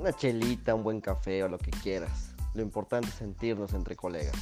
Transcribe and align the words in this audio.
una 0.00 0.14
chelita, 0.14 0.74
un 0.74 0.82
buen 0.82 1.02
café 1.02 1.44
o 1.44 1.48
lo 1.48 1.58
que 1.58 1.70
quieras. 1.70 2.34
Lo 2.54 2.62
importante 2.62 3.08
es 3.08 3.14
sentirnos 3.14 3.74
entre 3.74 3.96
colegas. 3.96 4.34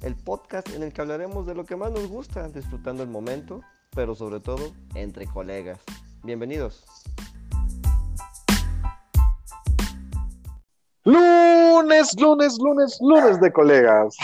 El 0.00 0.14
podcast 0.14 0.68
en 0.70 0.84
el 0.84 0.92
que 0.92 1.00
hablaremos 1.00 1.44
de 1.44 1.56
lo 1.56 1.64
que 1.64 1.74
más 1.74 1.90
nos 1.90 2.06
gusta, 2.06 2.48
disfrutando 2.48 3.02
el 3.02 3.08
momento, 3.08 3.62
pero 3.96 4.14
sobre 4.14 4.38
todo 4.38 4.72
entre 4.94 5.26
colegas. 5.26 5.80
Bienvenidos. 6.22 6.84
Lunes, 11.02 12.14
lunes, 12.20 12.56
lunes, 12.60 12.98
lunes 13.00 13.40
de 13.40 13.52
colegas. 13.52 14.16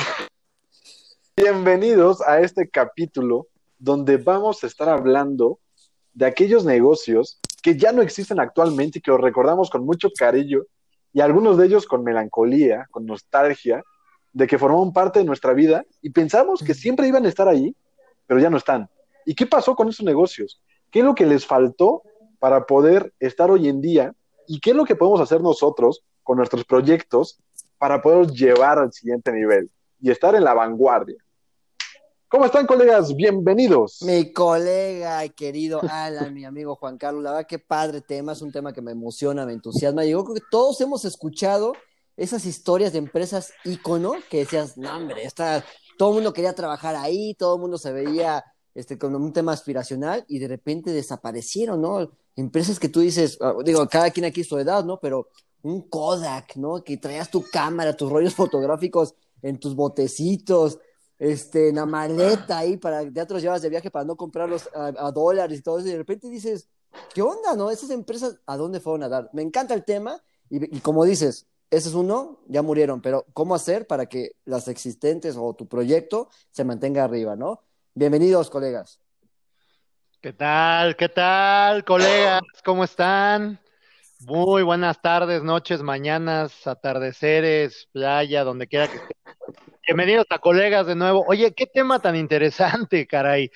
Bienvenidos 1.36 2.20
a 2.20 2.40
este 2.40 2.68
capítulo 2.68 3.48
donde 3.80 4.16
vamos 4.16 4.62
a 4.62 4.68
estar 4.68 4.88
hablando 4.88 5.58
de 6.14 6.26
aquellos 6.26 6.64
negocios 6.64 7.40
que 7.62 7.76
ya 7.76 7.92
no 7.92 8.02
existen 8.02 8.40
actualmente 8.40 8.98
y 8.98 9.02
que 9.02 9.10
los 9.10 9.20
recordamos 9.20 9.70
con 9.70 9.84
mucho 9.84 10.08
cariño 10.16 10.62
y 11.18 11.20
algunos 11.20 11.58
de 11.58 11.66
ellos 11.66 11.84
con 11.84 12.04
melancolía, 12.04 12.86
con 12.92 13.04
nostalgia, 13.04 13.82
de 14.32 14.46
que 14.46 14.56
formaron 14.56 14.92
parte 14.92 15.18
de 15.18 15.24
nuestra 15.24 15.52
vida 15.52 15.84
y 16.00 16.10
pensamos 16.10 16.62
que 16.62 16.74
siempre 16.74 17.08
iban 17.08 17.26
a 17.26 17.28
estar 17.28 17.48
ahí, 17.48 17.74
pero 18.28 18.38
ya 18.38 18.50
no 18.50 18.56
están. 18.56 18.88
¿Y 19.26 19.34
qué 19.34 19.44
pasó 19.44 19.74
con 19.74 19.88
esos 19.88 20.06
negocios? 20.06 20.62
¿Qué 20.92 21.00
es 21.00 21.04
lo 21.04 21.16
que 21.16 21.26
les 21.26 21.44
faltó 21.44 22.04
para 22.38 22.66
poder 22.66 23.12
estar 23.18 23.50
hoy 23.50 23.68
en 23.68 23.80
día? 23.80 24.14
¿Y 24.46 24.60
qué 24.60 24.70
es 24.70 24.76
lo 24.76 24.84
que 24.84 24.94
podemos 24.94 25.20
hacer 25.20 25.40
nosotros 25.40 26.04
con 26.22 26.36
nuestros 26.36 26.64
proyectos 26.64 27.40
para 27.78 28.00
poder 28.00 28.28
llevar 28.28 28.78
al 28.78 28.92
siguiente 28.92 29.32
nivel 29.32 29.68
y 30.00 30.12
estar 30.12 30.36
en 30.36 30.44
la 30.44 30.54
vanguardia? 30.54 31.16
¿Cómo 32.30 32.44
están, 32.44 32.66
colegas? 32.66 33.16
Bienvenidos. 33.16 34.02
Mi 34.02 34.34
colega 34.34 35.26
querido 35.30 35.80
Alan, 35.88 36.34
mi 36.34 36.44
amigo 36.44 36.76
Juan 36.76 36.98
Carlos, 36.98 37.22
la 37.22 37.30
verdad 37.30 37.46
qué 37.48 37.58
padre 37.58 38.02
tema, 38.02 38.32
es 38.32 38.42
un 38.42 38.52
tema 38.52 38.74
que 38.74 38.82
me 38.82 38.92
emociona, 38.92 39.46
me 39.46 39.54
entusiasma. 39.54 40.04
Yo 40.04 40.22
creo 40.24 40.34
que 40.34 40.42
todos 40.50 40.78
hemos 40.82 41.06
escuchado 41.06 41.72
esas 42.18 42.44
historias 42.44 42.92
de 42.92 42.98
empresas 42.98 43.54
ícono 43.64 44.12
que 44.28 44.40
decías, 44.40 44.76
no, 44.76 44.94
hombre, 44.94 45.24
está, 45.24 45.64
todo 45.96 46.10
el 46.10 46.16
mundo 46.16 46.34
quería 46.34 46.52
trabajar 46.52 46.96
ahí, 46.96 47.32
todo 47.32 47.54
el 47.54 47.62
mundo 47.62 47.78
se 47.78 47.92
veía 47.92 48.44
este, 48.74 48.98
con 48.98 49.14
un 49.16 49.32
tema 49.32 49.52
aspiracional 49.52 50.26
y 50.28 50.38
de 50.38 50.48
repente 50.48 50.90
desaparecieron, 50.90 51.80
¿no? 51.80 52.10
Empresas 52.36 52.78
que 52.78 52.90
tú 52.90 53.00
dices, 53.00 53.38
ah, 53.40 53.54
digo, 53.64 53.88
cada 53.88 54.10
quien 54.10 54.26
aquí 54.26 54.44
su 54.44 54.58
edad, 54.58 54.84
¿no? 54.84 55.00
Pero 55.00 55.28
un 55.62 55.80
Kodak, 55.88 56.56
¿no? 56.56 56.84
Que 56.84 56.98
traías 56.98 57.30
tu 57.30 57.42
cámara, 57.50 57.96
tus 57.96 58.10
rollos 58.10 58.34
fotográficos 58.34 59.14
en 59.40 59.58
tus 59.58 59.74
botecitos, 59.74 60.78
este, 61.18 61.72
la 61.72 61.84
maleta 61.84 62.58
ahí 62.58 62.76
para 62.76 63.02
ya 63.02 63.26
te 63.26 63.34
los 63.34 63.42
llevas 63.42 63.62
de 63.62 63.68
viaje 63.68 63.90
para 63.90 64.04
no 64.04 64.16
comprarlos 64.16 64.68
a, 64.74 65.10
dólares 65.10 65.58
y 65.58 65.62
todo 65.62 65.78
eso, 65.78 65.88
y 65.88 65.92
de 65.92 65.98
repente 65.98 66.28
dices, 66.28 66.68
¿qué 67.12 67.22
onda, 67.22 67.56
no? 67.56 67.70
Esas 67.70 67.90
empresas, 67.90 68.38
¿a 68.46 68.56
dónde 68.56 68.80
fueron 68.80 69.02
a 69.02 69.08
dar? 69.08 69.30
Me 69.32 69.42
encanta 69.42 69.74
el 69.74 69.84
tema, 69.84 70.22
y, 70.48 70.80
como 70.80 71.04
dices, 71.04 71.46
ese 71.70 71.88
es 71.88 71.94
uno, 71.94 72.40
ya 72.46 72.62
murieron, 72.62 73.02
pero 73.02 73.26
¿cómo 73.34 73.54
hacer 73.54 73.86
para 73.86 74.06
que 74.06 74.32
las 74.44 74.68
existentes 74.68 75.36
o 75.36 75.54
tu 75.54 75.66
proyecto 75.66 76.30
se 76.50 76.64
mantenga 76.64 77.04
arriba, 77.04 77.36
no? 77.36 77.62
Bienvenidos, 77.94 78.48
colegas. 78.48 79.00
¿Qué 80.20 80.32
tal? 80.32 80.96
¿Qué 80.96 81.08
tal, 81.08 81.84
colegas? 81.84 82.42
¿Cómo 82.64 82.84
están? 82.84 83.60
Muy 84.20 84.62
buenas 84.62 85.00
tardes, 85.00 85.44
noches, 85.44 85.82
mañanas, 85.82 86.66
atardeceres, 86.66 87.88
playa, 87.92 88.44
donde 88.44 88.66
quiera 88.66 88.88
que 88.88 88.96
estén. 88.96 89.37
Bienvenidos 89.88 90.26
a 90.28 90.38
colegas 90.38 90.86
de 90.86 90.94
nuevo. 90.94 91.24
Oye, 91.26 91.54
qué 91.54 91.64
tema 91.64 91.98
tan 91.98 92.14
interesante, 92.14 93.06
caray. 93.10 93.50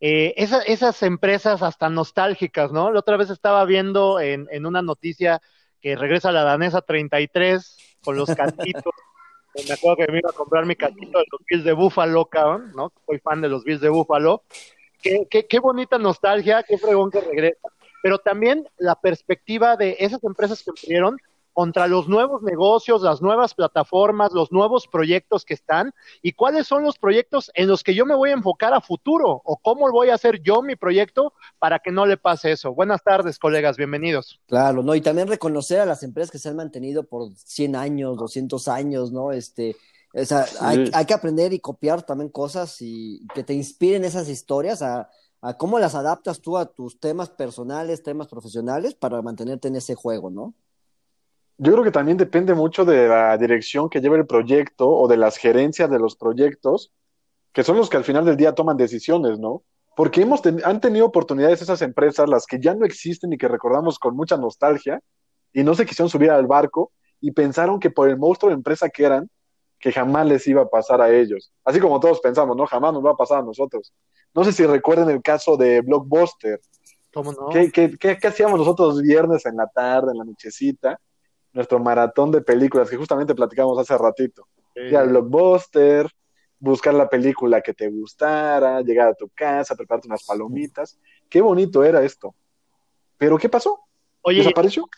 Eh, 0.00 0.32
esas 0.38 1.02
empresas 1.02 1.62
hasta 1.62 1.90
nostálgicas, 1.90 2.72
¿no? 2.72 2.90
La 2.90 3.00
otra 3.00 3.18
vez 3.18 3.28
estaba 3.28 3.62
viendo 3.66 4.18
en, 4.18 4.48
en 4.50 4.64
una 4.64 4.80
noticia 4.80 5.42
que 5.82 5.94
regresa 5.94 6.32
la 6.32 6.42
danesa 6.42 6.80
33 6.80 7.98
con 8.02 8.16
los 8.16 8.34
cantitos. 8.34 8.94
me 9.68 9.74
acuerdo 9.74 10.06
que 10.06 10.10
me 10.12 10.20
iba 10.20 10.30
a 10.30 10.32
comprar 10.32 10.64
mi 10.64 10.74
cantito 10.74 11.18
de 11.18 11.26
los 11.30 11.42
Bills 11.46 11.64
de 11.64 11.74
Búfalo, 11.74 12.24
cabrón, 12.30 12.72
¿no? 12.74 12.90
Soy 13.04 13.18
fan 13.18 13.42
de 13.42 13.50
los 13.50 13.62
Bills 13.62 13.82
de 13.82 13.90
Búfalo. 13.90 14.42
Qué, 15.02 15.26
qué, 15.30 15.46
qué 15.46 15.58
bonita 15.58 15.98
nostalgia, 15.98 16.62
qué 16.62 16.78
fregón 16.78 17.10
que 17.10 17.20
regresa. 17.20 17.68
Pero 18.02 18.18
también 18.20 18.66
la 18.78 18.94
perspectiva 18.94 19.76
de 19.76 19.98
esas 20.00 20.24
empresas 20.24 20.62
que 20.62 20.70
murieron 20.82 21.18
contra 21.54 21.86
los 21.86 22.08
nuevos 22.08 22.42
negocios, 22.42 23.00
las 23.00 23.22
nuevas 23.22 23.54
plataformas, 23.54 24.32
los 24.32 24.52
nuevos 24.52 24.88
proyectos 24.88 25.44
que 25.44 25.54
están 25.54 25.94
y 26.20 26.32
cuáles 26.32 26.66
son 26.66 26.82
los 26.82 26.98
proyectos 26.98 27.50
en 27.54 27.68
los 27.68 27.82
que 27.82 27.94
yo 27.94 28.04
me 28.04 28.14
voy 28.14 28.30
a 28.30 28.34
enfocar 28.34 28.74
a 28.74 28.80
futuro 28.80 29.40
o 29.44 29.56
cómo 29.56 29.90
voy 29.90 30.10
a 30.10 30.14
hacer 30.14 30.42
yo 30.42 30.60
mi 30.62 30.74
proyecto 30.74 31.32
para 31.60 31.78
que 31.78 31.92
no 31.92 32.04
le 32.06 32.16
pase 32.16 32.50
eso. 32.50 32.74
Buenas 32.74 33.02
tardes, 33.02 33.38
colegas, 33.38 33.76
bienvenidos. 33.76 34.40
Claro, 34.46 34.82
no, 34.82 34.94
y 34.96 35.00
también 35.00 35.28
reconocer 35.28 35.80
a 35.80 35.86
las 35.86 36.02
empresas 36.02 36.32
que 36.32 36.38
se 36.38 36.48
han 36.48 36.56
mantenido 36.56 37.04
por 37.04 37.32
100 37.34 37.76
años, 37.76 38.16
200 38.16 38.66
años, 38.66 39.12
¿no? 39.12 39.30
Este, 39.30 39.76
o 40.12 40.24
sea, 40.24 40.44
hay, 40.60 40.90
hay, 40.92 41.04
que 41.06 41.14
aprender 41.14 41.52
y 41.52 41.60
copiar 41.60 42.02
también 42.02 42.30
cosas 42.30 42.76
y 42.80 43.24
que 43.32 43.44
te 43.44 43.54
inspiren 43.54 44.04
esas 44.04 44.28
historias 44.28 44.82
a, 44.82 45.08
a 45.40 45.56
cómo 45.56 45.78
las 45.78 45.94
adaptas 45.94 46.40
tú 46.40 46.58
a 46.58 46.66
tus 46.66 46.98
temas 46.98 47.30
personales, 47.30 48.02
temas 48.02 48.26
profesionales 48.26 48.94
para 48.94 49.22
mantenerte 49.22 49.68
en 49.68 49.76
ese 49.76 49.94
juego, 49.94 50.30
¿no? 50.30 50.54
Yo 51.56 51.72
creo 51.72 51.84
que 51.84 51.90
también 51.90 52.16
depende 52.16 52.54
mucho 52.54 52.84
de 52.84 53.08
la 53.08 53.36
dirección 53.38 53.88
que 53.88 54.00
lleve 54.00 54.18
el 54.18 54.26
proyecto 54.26 54.88
o 54.88 55.06
de 55.06 55.16
las 55.16 55.36
gerencias 55.36 55.90
de 55.90 55.98
los 55.98 56.16
proyectos, 56.16 56.92
que 57.52 57.62
son 57.62 57.76
los 57.76 57.88
que 57.88 57.96
al 57.96 58.04
final 58.04 58.24
del 58.24 58.36
día 58.36 58.54
toman 58.54 58.76
decisiones, 58.76 59.38
¿no? 59.38 59.62
Porque 59.96 60.22
hemos 60.22 60.42
han 60.64 60.80
tenido 60.80 61.06
oportunidades 61.06 61.62
esas 61.62 61.80
empresas, 61.82 62.28
las 62.28 62.46
que 62.46 62.58
ya 62.58 62.74
no 62.74 62.84
existen 62.84 63.32
y 63.32 63.38
que 63.38 63.46
recordamos 63.46 64.00
con 64.00 64.16
mucha 64.16 64.36
nostalgia, 64.36 65.00
y 65.52 65.62
no 65.62 65.74
se 65.74 65.86
quisieron 65.86 66.10
subir 66.10 66.30
al 66.30 66.46
barco 66.46 66.90
y 67.20 67.30
pensaron 67.30 67.78
que 67.78 67.90
por 67.90 68.08
el 68.08 68.18
monstruo 68.18 68.50
de 68.50 68.56
empresa 68.56 68.90
que 68.90 69.04
eran, 69.04 69.30
que 69.78 69.92
jamás 69.92 70.26
les 70.26 70.46
iba 70.48 70.62
a 70.62 70.68
pasar 70.68 71.00
a 71.00 71.14
ellos. 71.14 71.52
Así 71.64 71.78
como 71.78 72.00
todos 72.00 72.20
pensamos, 72.20 72.56
¿no? 72.56 72.66
Jamás 72.66 72.92
nos 72.92 73.04
va 73.04 73.12
a 73.12 73.16
pasar 73.16 73.38
a 73.38 73.42
nosotros. 73.42 73.92
No 74.34 74.44
sé 74.44 74.52
si 74.52 74.66
recuerden 74.66 75.08
el 75.10 75.22
caso 75.22 75.56
de 75.56 75.80
Blockbuster. 75.80 76.60
¿Cómo 77.12 77.32
no? 77.32 77.48
¿Qué, 77.50 77.70
qué, 77.70 77.96
qué, 77.96 78.18
qué 78.18 78.26
hacíamos 78.26 78.58
nosotros 78.58 79.00
viernes 79.00 79.46
en 79.46 79.56
la 79.56 79.68
tarde, 79.68 80.10
en 80.10 80.18
la 80.18 80.24
nochecita? 80.24 80.98
Nuestro 81.54 81.78
maratón 81.78 82.30
de 82.30 82.42
películas 82.42 82.90
que 82.90 82.96
justamente 82.96 83.34
platicamos 83.34 83.78
hace 83.78 83.96
ratito. 83.96 84.48
Ir 84.74 84.96
al 84.96 85.08
blockbuster, 85.08 86.10
buscar 86.58 86.94
la 86.94 87.08
película 87.08 87.60
que 87.60 87.72
te 87.72 87.88
gustara, 87.88 88.80
llegar 88.82 89.08
a 89.08 89.14
tu 89.14 89.30
casa, 89.30 89.76
prepararte 89.76 90.08
unas 90.08 90.24
palomitas. 90.24 90.98
Qué 91.30 91.40
bonito 91.40 91.84
era 91.84 92.02
esto. 92.02 92.34
Pero 93.16 93.38
¿qué 93.38 93.48
pasó? 93.48 93.80
Oye, 94.22 94.38
¿Desapareció? 94.38 94.88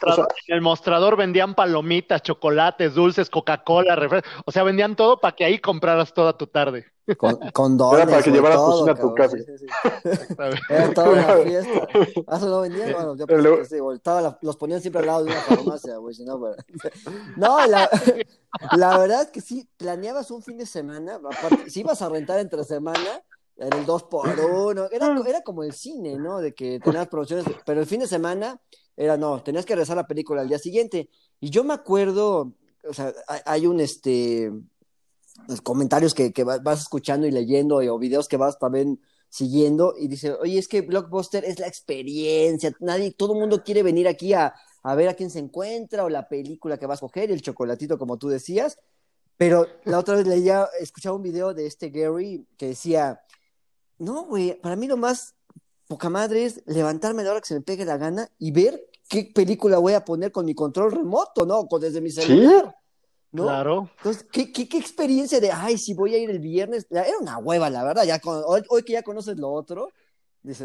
en 0.47 0.55
el 0.55 0.61
mostrador 0.61 1.17
vendían 1.17 1.55
palomitas, 1.55 2.23
chocolates, 2.23 2.95
dulces, 2.95 3.29
Coca-Cola, 3.29 3.97
refrescos. 3.97 4.33
O 4.47 4.53
sea, 4.53 4.63
vendían 4.63 4.97
todo 4.97 5.19
para 5.21 5.35
que 5.35 5.45
ahí 5.45 5.59
compraras 5.59 6.15
toda 6.15 6.39
tu 6.39 6.47
tarde. 6.47 6.87
Con, 7.15 7.37
condones, 7.53 8.01
Era 8.01 8.11
para 8.11 8.23
que 8.23 8.31
llevaras 8.33 8.59
cocina 8.59 8.93
a 8.93 8.95
tu 8.97 9.15
casa. 9.15 9.37
Era 10.69 10.93
toda 10.93 11.11
una 11.11 11.37
fiesta. 11.45 11.89
Ah, 12.27 12.37
eso 12.37 12.49
no 12.49 12.61
vendían, 12.63 12.93
bueno, 12.93 13.17
yo 13.17 13.27
pensé 13.27 13.57
que 13.57 13.65
sí, 13.65 13.77
los 14.43 14.57
ponían 14.57 14.81
siempre 14.81 15.01
al 15.01 15.07
lado 15.07 15.25
de 15.25 15.31
una 15.31 15.41
farmacia, 15.41 15.97
güey, 15.99 16.15
si 16.15 16.25
no, 16.25 16.41
pero... 16.41 16.57
No, 17.37 17.65
la, 17.67 17.89
la, 18.77 18.99
verdad 18.99 19.23
es 19.23 19.31
que 19.31 19.41
sí, 19.41 19.69
planeabas 19.77 20.31
un 20.33 20.43
fin 20.43 20.59
de 20.59 20.67
semana, 20.67 21.21
si 21.69 21.81
ibas 21.81 22.03
a 22.03 22.09
rentar 22.09 22.41
entre 22.41 22.65
semana, 22.65 23.23
en 23.57 23.73
el 23.73 23.87
2 23.87 24.03
por 24.05 24.29
1 24.29 24.89
era, 24.91 25.15
era 25.27 25.43
como 25.43 25.63
el 25.63 25.73
cine, 25.73 26.17
¿no? 26.17 26.41
De 26.41 26.55
que 26.55 26.81
tenías 26.81 27.09
producciones, 27.09 27.47
pero 27.65 27.81
el 27.81 27.87
fin 27.87 28.01
de 28.01 28.07
semana 28.07 28.61
era 28.97 29.17
no, 29.17 29.43
tenías 29.43 29.65
que 29.65 29.75
regresar 29.75 29.97
la 29.97 30.07
película 30.07 30.41
al 30.43 30.49
día 30.49 30.59
siguiente. 30.59 31.09
Y 31.41 31.51
yo 31.51 31.65
me 31.65 31.75
acuerdo, 31.75 32.53
o 32.89 32.95
sea, 32.95 33.13
hay 33.45 33.67
un 33.67 33.81
este 33.81 34.53
los 35.49 35.61
comentarios 35.61 36.15
que, 36.15 36.33
que 36.33 36.45
vas 36.45 36.81
escuchando 36.81 37.27
y 37.27 37.31
leyendo 37.31 37.77
o 37.77 37.99
videos 37.99 38.29
que 38.29 38.37
vas 38.37 38.59
también 38.59 39.01
siguiendo 39.29 39.95
y 39.99 40.09
dice, 40.09 40.33
oye, 40.33 40.59
es 40.59 40.69
que 40.69 40.81
Blockbuster 40.81 41.45
es 41.45 41.59
la 41.59 41.67
experiencia, 41.67 42.75
nadie, 42.81 43.13
todo 43.13 43.35
el 43.35 43.41
mundo 43.41 43.63
quiere 43.63 43.83
venir 43.83 44.09
aquí 44.09 44.33
a, 44.33 44.55
a 44.83 44.95
ver 44.95 45.09
a 45.09 45.15
quién 45.15 45.31
se 45.31 45.39
encuentra 45.39 46.05
o 46.05 46.09
la 46.09 46.29
película 46.29 46.79
que 46.79 46.87
vas 46.87 46.99
a 46.99 47.07
coger, 47.07 47.31
el 47.31 47.43
chocolatito 47.43 47.99
como 47.99 48.17
tú 48.19 48.29
decías, 48.29 48.79
pero 49.37 49.67
la 49.85 49.99
otra 49.99 50.17
vez 50.17 50.27
leía, 50.27 50.69
escuchaba 50.81 51.17
un 51.17 51.23
video 51.23 51.53
de 51.53 51.67
este 51.67 51.91
Gary 51.91 52.47
que 52.57 52.69
decía, 52.69 53.21
no, 53.99 54.25
güey, 54.25 54.59
para 54.61 54.77
mí 54.77 54.87
lo 54.87 54.97
más 54.97 55.35
poca 55.87 56.09
madre 56.09 56.45
es 56.45 56.63
levantarme 56.67 57.23
a 57.23 57.25
la 57.27 57.31
hora 57.33 57.41
que 57.41 57.49
se 57.49 57.55
me 57.55 57.61
pegue 57.61 57.85
la 57.85 57.97
gana 57.97 58.31
y 58.39 58.51
ver 58.51 58.89
qué 59.09 59.31
película 59.35 59.79
voy 59.79 59.93
a 59.93 60.05
poner 60.05 60.33
con 60.33 60.47
mi 60.47 60.55
control 60.55 60.93
remoto, 60.93 61.45
¿no? 61.47 61.67
Con, 61.67 61.81
desde 61.81 62.01
mi 62.01 62.11
celular. 62.11 62.75
¿No? 63.37 63.45
Claro. 63.45 63.91
Entonces, 63.99 64.27
¿qué, 64.33 64.53
¿qué, 64.53 64.69
qué, 64.69 64.79
experiencia 64.79 65.39
de, 65.39 65.53
ay, 65.53 65.79
si 65.79 65.95
voy 65.95 66.15
a 66.15 66.19
ir 66.19 66.31
el 66.31 66.41
viernes? 66.41 66.87
Era 66.91 67.07
una 67.21 67.39
hueva, 67.39 67.71
la 67.71 67.85
verdad, 67.85 68.05
ya 68.05 68.21
hoy, 68.25 68.63
hoy, 68.69 68.83
que 68.83 68.95
ya 68.95 69.03
conoces 69.03 69.39
lo 69.39 69.53
otro, 69.53 69.91
sí, 70.55 70.65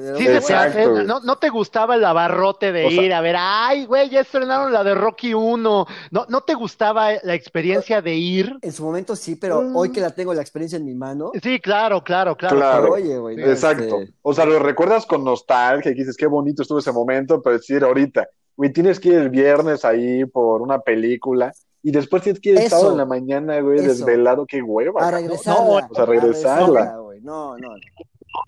no, 1.05 1.19
no, 1.21 1.37
te 1.37 1.49
gustaba 1.49 1.95
el 1.95 2.05
abarrote 2.05 2.71
de 2.71 2.87
ir 2.87 3.13
a 3.13 3.21
ver, 3.21 3.35
ay, 3.37 3.85
güey, 3.85 4.09
ya 4.09 4.21
estrenaron 4.21 4.71
la 4.71 4.83
de 4.83 4.93
Rocky 4.93 5.33
1. 5.33 5.85
No, 6.11 6.25
¿No 6.29 6.41
te 6.41 6.53
gustaba 6.53 7.13
la 7.23 7.33
experiencia 7.33 8.01
de 8.01 8.15
ir? 8.15 8.57
En 8.61 8.71
su 8.71 8.83
momento 8.83 9.15
sí, 9.15 9.35
pero 9.35 9.61
mm. 9.61 9.75
hoy 9.75 9.91
que 9.91 10.01
la 10.01 10.11
tengo 10.11 10.33
la 10.33 10.41
experiencia 10.41 10.77
en 10.77 10.85
mi 10.85 10.93
mano. 10.93 11.31
Sí, 11.41 11.59
claro, 11.59 12.03
claro, 12.03 12.35
claro. 12.35 12.57
claro. 12.57 12.93
Oye, 12.93 13.17
güey, 13.17 13.41
Exacto. 13.41 14.01
Este 14.01 14.13
o 14.21 14.33
sea, 14.33 14.45
lo 14.45 14.59
recuerdas 14.59 15.05
con 15.05 15.23
nostalgia 15.23 15.91
y 15.91 15.95
dices, 15.95 16.15
qué 16.15 16.27
bonito 16.27 16.61
estuvo 16.61 16.79
ese 16.79 16.91
momento, 16.91 17.41
pero 17.41 17.57
decir 17.57 17.83
ahorita, 17.83 18.27
güey, 18.55 18.71
tienes 18.71 18.99
que 18.99 19.09
ir 19.09 19.15
el 19.15 19.29
viernes 19.29 19.83
ahí 19.83 20.25
por 20.25 20.61
una 20.61 20.79
película 20.79 21.51
y 21.83 21.91
después 21.91 22.21
tienes 22.23 22.39
que 22.39 22.51
ir 22.51 22.59
el 22.59 22.69
sábado 22.69 22.91
en 22.91 22.97
la 22.97 23.05
mañana, 23.05 23.59
güey, 23.59 23.81
desvelado, 23.81 24.45
qué 24.45 24.61
hueva. 24.61 25.07
A 25.07 25.11
regresarla. 25.11 25.63
No, 25.63 25.87
o 25.89 25.95
sea, 25.95 26.05
regresarla. 26.05 26.95
no, 27.21 27.57
no. 27.57 27.69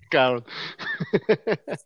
Claro. 0.10 0.44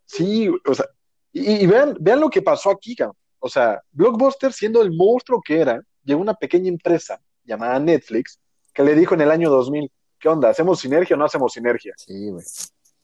Sí, 0.04 0.48
o 0.48 0.74
sea, 0.74 0.86
y, 1.32 1.66
vean, 1.66 1.96
vean 2.00 2.20
lo 2.20 2.30
que 2.30 2.42
pasó 2.42 2.70
aquí, 2.70 2.94
cabrón. 2.94 3.16
O 3.40 3.48
sea, 3.48 3.80
Blockbuster, 3.92 4.52
siendo 4.52 4.82
el 4.82 4.92
monstruo 4.92 5.40
que 5.44 5.60
era, 5.60 5.80
llegó 6.04 6.20
una 6.20 6.34
pequeña 6.34 6.68
empresa 6.68 7.20
llamada 7.44 7.78
Netflix 7.78 8.40
que 8.74 8.82
le 8.82 8.94
dijo 8.94 9.14
en 9.14 9.20
el 9.22 9.30
año 9.30 9.50
2000, 9.50 9.90
¿qué 10.18 10.28
onda? 10.28 10.50
¿Hacemos 10.50 10.80
sinergia 10.80 11.14
o 11.16 11.18
no 11.18 11.24
hacemos 11.24 11.52
sinergia? 11.52 11.94
Sí, 11.96 12.30
güey. 12.30 12.44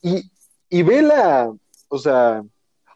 Y, 0.01 0.31
y 0.69 0.83
ve 0.83 1.01
la, 1.01 1.51
o 1.87 1.97
sea, 1.97 2.43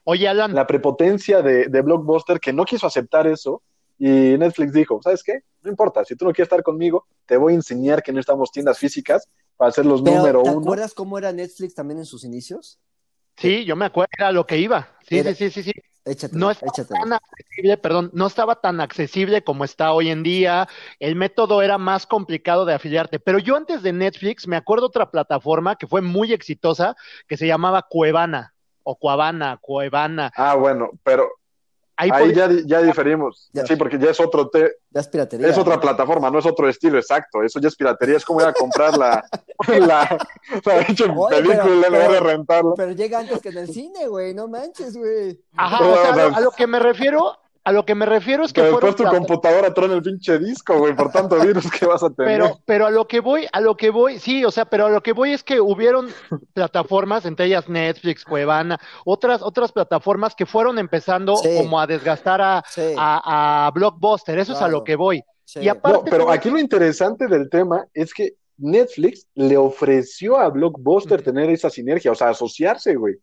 Oye, 0.03 0.27
Alan. 0.27 0.53
la 0.53 0.67
prepotencia 0.67 1.41
de, 1.41 1.67
de, 1.67 1.81
Blockbuster 1.81 2.39
que 2.39 2.53
no 2.53 2.65
quiso 2.65 2.87
aceptar 2.87 3.27
eso 3.27 3.61
y 3.99 4.37
Netflix 4.37 4.71
dijo, 4.71 5.01
¿sabes 5.03 5.21
qué? 5.23 5.41
No 5.61 5.69
importa, 5.69 6.05
si 6.05 6.15
tú 6.15 6.23
no 6.23 6.31
quieres 6.31 6.47
estar 6.47 6.63
conmigo, 6.63 7.05
te 7.25 7.35
voy 7.35 7.51
a 7.51 7.57
enseñar 7.57 8.01
que 8.01 8.13
no 8.13 8.21
estamos 8.21 8.49
tiendas 8.49 8.79
físicas 8.79 9.27
para 9.57 9.71
ser 9.71 9.85
los 9.85 10.01
número 10.01 10.39
uno. 10.39 10.53
¿Te 10.53 10.57
acuerdas 10.57 10.93
cómo 10.93 11.17
era 11.17 11.33
Netflix 11.33 11.75
también 11.75 11.99
en 11.99 12.05
sus 12.05 12.23
inicios? 12.23 12.79
Sí, 13.35 13.65
yo 13.65 13.75
me 13.75 13.85
acuerdo, 13.85 14.09
era 14.17 14.31
lo 14.31 14.45
que 14.45 14.57
iba. 14.57 14.87
Sí, 15.07 15.21
sí, 15.21 15.33
sí, 15.33 15.49
sí, 15.51 15.63
sí. 15.63 15.71
no 16.31 16.49
estaba 16.49 16.71
tan 16.71 17.13
accesible, 17.13 17.77
perdón, 17.77 18.09
no 18.13 18.27
estaba 18.27 18.55
tan 18.55 18.79
accesible 18.79 19.43
como 19.43 19.65
está 19.65 19.91
hoy 19.91 20.09
en 20.09 20.23
día. 20.23 20.69
El 20.99 21.17
método 21.17 21.61
era 21.61 21.77
más 21.77 22.05
complicado 22.05 22.63
de 22.63 22.73
afiliarte. 22.73 23.19
Pero 23.19 23.37
yo 23.37 23.57
antes 23.57 23.83
de 23.83 23.91
Netflix 23.91 24.47
me 24.47 24.55
acuerdo 24.55 24.85
otra 24.85 25.11
plataforma 25.11 25.75
que 25.75 25.87
fue 25.87 26.01
muy 26.01 26.31
exitosa 26.31 26.95
que 27.27 27.35
se 27.35 27.47
llamaba 27.47 27.85
Cuevana 27.89 28.53
o 28.83 28.95
Cuevana, 28.95 29.57
Cuevana. 29.61 30.31
Ah, 30.35 30.55
bueno, 30.55 30.89
pero 31.03 31.29
Ahí, 31.99 32.33
ya, 32.33 32.49
ya, 32.65 32.81
diferimos. 32.81 33.49
Sí, 33.67 33.75
porque 33.75 33.99
ya 33.99 34.11
es 34.11 34.19
otro. 34.21 34.49
Te... 34.49 34.71
Ya 34.91 35.01
es 35.01 35.07
piratería. 35.09 35.49
Es 35.49 35.57
otra 35.57 35.81
plataforma, 35.81 36.31
no 36.31 36.39
es 36.39 36.45
otro 36.45 36.69
estilo, 36.69 36.97
exacto. 36.97 37.43
Eso 37.43 37.59
ya 37.59 37.67
es 37.67 37.75
piratería. 37.75 38.15
Es 38.15 38.23
como 38.23 38.39
ir 38.39 38.47
a 38.47 38.53
comprar 38.53 38.97
la, 38.97 39.23
la, 39.67 40.17
la 40.65 40.85
película 40.85 41.37
en 41.37 41.93
lugar 41.93 42.11
de 42.11 42.19
rentarla. 42.21 42.73
Pero 42.77 42.91
llega 42.93 43.19
antes 43.19 43.41
que 43.41 43.49
en 43.49 43.57
el 43.57 43.67
cine, 43.67 44.07
güey. 44.07 44.33
No 44.33 44.47
manches, 44.47 44.95
güey. 44.95 45.41
Ajá, 45.57 45.85
o 45.85 46.15
sea, 46.15 46.27
a 46.27 46.39
lo 46.39 46.51
que 46.51 46.67
me 46.67 46.79
refiero 46.79 47.37
a 47.63 47.71
lo 47.71 47.85
que 47.85 47.95
me 47.95 48.05
refiero 48.05 48.43
es 48.43 48.53
que. 48.53 48.61
Pero 48.61 48.73
después 48.79 48.95
tu 48.95 49.03
computadora 49.03 49.73
trae 49.73 49.93
el 49.93 50.01
pinche 50.01 50.39
disco, 50.39 50.77
güey, 50.77 50.95
por 50.95 51.11
tanto 51.11 51.39
virus 51.45 51.69
que 51.69 51.85
vas 51.85 52.03
a 52.03 52.09
tener. 52.09 52.39
Pero, 52.39 52.59
pero 52.65 52.87
a 52.87 52.91
lo 52.91 53.07
que 53.07 53.19
voy, 53.19 53.47
a 53.51 53.61
lo 53.61 53.75
que 53.75 53.89
voy, 53.89 54.19
sí, 54.19 54.45
o 54.45 54.51
sea, 54.51 54.65
pero 54.65 54.85
a 54.87 54.89
lo 54.89 55.01
que 55.01 55.13
voy 55.13 55.33
es 55.33 55.43
que 55.43 55.59
hubieron 55.59 56.09
plataformas, 56.53 57.25
entre 57.25 57.47
ellas 57.47 57.69
Netflix, 57.69 58.23
Cuevana, 58.23 58.79
otras, 59.05 59.41
otras 59.41 59.71
plataformas 59.71 60.35
que 60.35 60.45
fueron 60.45 60.79
empezando 60.79 61.35
como 61.35 61.79
a 61.79 61.87
desgastar 61.87 62.41
a, 62.41 62.63
a, 62.97 63.71
Blockbuster. 63.73 64.39
Eso 64.39 64.53
es 64.53 64.61
a 64.61 64.67
lo 64.67 64.83
que 64.83 64.95
voy. 64.95 65.23
Y 65.55 65.67
aparte, 65.67 66.11
pero 66.11 66.29
aquí 66.31 66.49
lo 66.49 66.59
interesante 66.59 67.27
del 67.27 67.49
tema 67.49 67.85
es 67.93 68.13
que 68.13 68.35
Netflix 68.59 69.25
le 69.35 69.57
ofreció 69.57 70.37
a 70.37 70.49
Blockbuster 70.49 71.21
tener 71.21 71.49
esa 71.49 71.69
sinergia, 71.69 72.11
o 72.11 72.15
sea, 72.15 72.29
asociarse, 72.29 72.95
güey. 72.95 73.15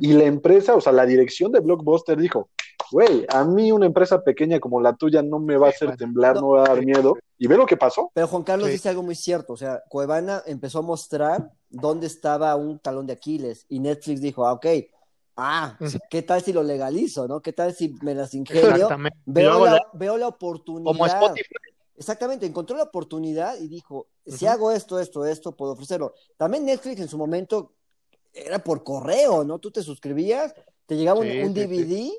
Y 0.00 0.12
la 0.12 0.24
empresa, 0.24 0.74
o 0.74 0.80
sea, 0.80 0.92
la 0.92 1.04
dirección 1.04 1.52
de 1.52 1.60
Blockbuster 1.60 2.16
dijo, 2.16 2.48
güey, 2.90 3.24
a 3.28 3.44
mí 3.44 3.72
una 3.72 3.86
empresa 3.86 4.22
pequeña 4.22 4.60
como 4.60 4.80
la 4.80 4.94
tuya 4.94 5.22
no 5.22 5.38
me 5.38 5.56
va 5.56 5.68
a 5.68 5.70
hacer 5.70 5.96
temblar, 5.96 6.36
no, 6.36 6.50
me 6.50 6.58
va 6.58 6.64
a 6.64 6.68
dar 6.74 6.84
miedo. 6.84 7.16
Y 7.38 7.46
ve 7.46 7.56
lo 7.56 7.66
que 7.66 7.76
pasó. 7.76 8.10
Pero 8.14 8.28
Juan 8.28 8.42
Carlos 8.42 8.68
dice 8.68 8.88
algo 8.88 9.02
muy 9.02 9.14
cierto, 9.14 9.54
o 9.54 9.56
sea, 9.56 9.82
Cuevana 9.88 10.42
empezó 10.46 10.78
a 10.78 10.82
mostrar 10.82 11.50
dónde 11.68 12.06
estaba 12.06 12.54
un 12.56 12.78
talón 12.78 13.06
de 13.06 13.14
Aquiles 13.14 13.66
y 13.68 13.80
Netflix 13.80 14.20
dijo, 14.20 14.46
ah, 14.46 14.52
ok, 14.52 14.66
ah, 15.36 15.76
¿qué 16.08 16.22
tal 16.22 16.42
si 16.42 16.52
lo 16.52 16.62
legalizo, 16.62 17.26
no? 17.26 17.40
¿Qué 17.40 17.52
tal 17.52 17.74
si 17.74 17.94
me 18.02 18.14
las 18.14 18.34
ingenio? 18.34 18.88
Veo 19.26 19.64
la, 19.64 19.80
veo 19.92 20.16
la 20.16 20.28
oportunidad. 20.28 20.92
Como 20.92 21.06
Spotify 21.06 21.54
Exactamente, 21.96 22.44
encontró 22.44 22.76
la 22.76 22.84
oportunidad 22.84 23.58
y 23.60 23.68
dijo, 23.68 24.08
si 24.26 24.46
hago 24.46 24.72
esto, 24.72 24.98
esto, 24.98 25.24
esto, 25.26 25.52
puedo 25.52 25.72
ofrecerlo. 25.72 26.14
También 26.36 26.64
Netflix 26.64 27.00
en 27.00 27.08
su 27.08 27.16
momento 27.16 27.74
era 28.32 28.58
por 28.58 28.82
correo, 28.82 29.44
¿no? 29.44 29.60
Tú 29.60 29.70
te 29.70 29.82
suscribías, 29.82 30.54
te 30.86 30.96
llegaba 30.96 31.20
un, 31.20 31.54
DVD 31.54 32.10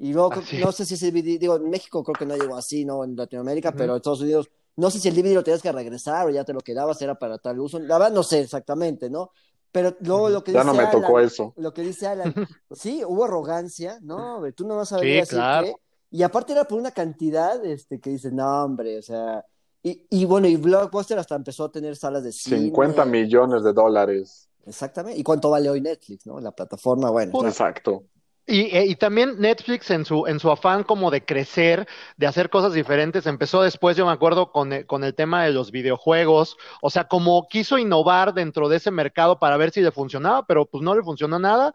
y 0.00 0.14
luego, 0.14 0.32
no 0.58 0.72
sé 0.72 0.86
si 0.86 0.94
ese 0.94 1.10
DVD, 1.10 1.38
digo, 1.38 1.56
en 1.56 1.68
México 1.68 2.02
creo 2.02 2.14
que 2.14 2.24
no 2.24 2.34
llegó 2.34 2.56
así, 2.56 2.86
¿no? 2.86 3.04
En 3.04 3.14
Latinoamérica, 3.14 3.72
pero 3.72 3.92
en 3.92 3.96
Estados 3.98 4.22
Unidos, 4.22 4.50
no 4.76 4.90
sé 4.90 4.98
si 4.98 5.08
el 5.08 5.14
DVD 5.14 5.34
lo 5.34 5.44
tenías 5.44 5.60
que 5.60 5.70
regresar 5.70 6.26
o 6.26 6.30
ya 6.30 6.42
te 6.42 6.54
lo 6.54 6.60
quedabas, 6.60 7.02
era 7.02 7.16
para 7.16 7.36
tal 7.36 7.60
uso. 7.60 7.78
La 7.78 7.98
verdad 7.98 8.14
no 8.14 8.22
sé 8.22 8.40
exactamente, 8.40 9.10
¿no? 9.10 9.30
Pero 9.70 9.94
luego 10.00 10.30
lo 10.30 10.42
que 10.42 10.52
ya 10.52 10.64
no 10.64 10.72
me 10.72 10.86
tocó 10.86 11.20
eso. 11.20 11.52
Lo 11.58 11.74
que 11.74 11.82
dice 11.82 12.06
Alan, 12.06 12.34
sí, 12.72 13.02
hubo 13.06 13.26
arrogancia, 13.26 13.98
¿no? 14.00 14.40
Tú 14.54 14.66
no 14.66 14.76
vas 14.76 14.90
a 14.92 14.98
ver 14.98 15.22
así 15.22 15.36
que 15.36 15.74
y 16.10 16.22
aparte 16.22 16.52
era 16.52 16.64
por 16.64 16.78
una 16.78 16.90
cantidad 16.90 17.64
este, 17.64 18.00
que 18.00 18.10
dices, 18.10 18.32
no, 18.32 18.64
hombre, 18.64 18.98
o 18.98 19.02
sea. 19.02 19.44
Y, 19.82 20.06
y 20.10 20.24
bueno, 20.24 20.48
y 20.48 20.56
Blockbuster 20.56 21.18
hasta 21.18 21.36
empezó 21.36 21.64
a 21.64 21.72
tener 21.72 21.94
salas 21.94 22.24
de 22.24 22.32
cine. 22.32 22.58
50 22.58 23.04
millones 23.04 23.62
de 23.62 23.72
dólares. 23.72 24.48
Exactamente. 24.66 25.20
¿Y 25.20 25.22
cuánto 25.22 25.50
vale 25.50 25.70
hoy 25.70 25.80
Netflix, 25.80 26.26
no? 26.26 26.40
La 26.40 26.50
plataforma, 26.50 27.10
bueno. 27.10 27.46
Exacto. 27.46 28.04
Y, 28.50 28.76
eh, 28.76 28.84
y, 28.84 28.96
también 28.96 29.36
Netflix 29.38 29.90
en 29.90 30.04
su, 30.04 30.26
en 30.26 30.40
su 30.40 30.50
afán 30.50 30.82
como 30.82 31.12
de 31.12 31.24
crecer, 31.24 31.86
de 32.16 32.26
hacer 32.26 32.50
cosas 32.50 32.72
diferentes, 32.72 33.26
empezó 33.26 33.62
después, 33.62 33.96
yo 33.96 34.04
me 34.04 34.12
acuerdo, 34.12 34.50
con 34.50 34.72
el, 34.72 34.86
con 34.86 35.04
el 35.04 35.14
tema 35.14 35.44
de 35.44 35.52
los 35.52 35.70
videojuegos, 35.70 36.56
o 36.82 36.90
sea, 36.90 37.04
como 37.04 37.46
quiso 37.48 37.78
innovar 37.78 38.34
dentro 38.34 38.68
de 38.68 38.78
ese 38.78 38.90
mercado 38.90 39.38
para 39.38 39.56
ver 39.56 39.70
si 39.70 39.80
le 39.80 39.92
funcionaba, 39.92 40.44
pero 40.46 40.66
pues 40.66 40.82
no 40.82 40.96
le 40.96 41.02
funcionó 41.02 41.38
nada. 41.38 41.72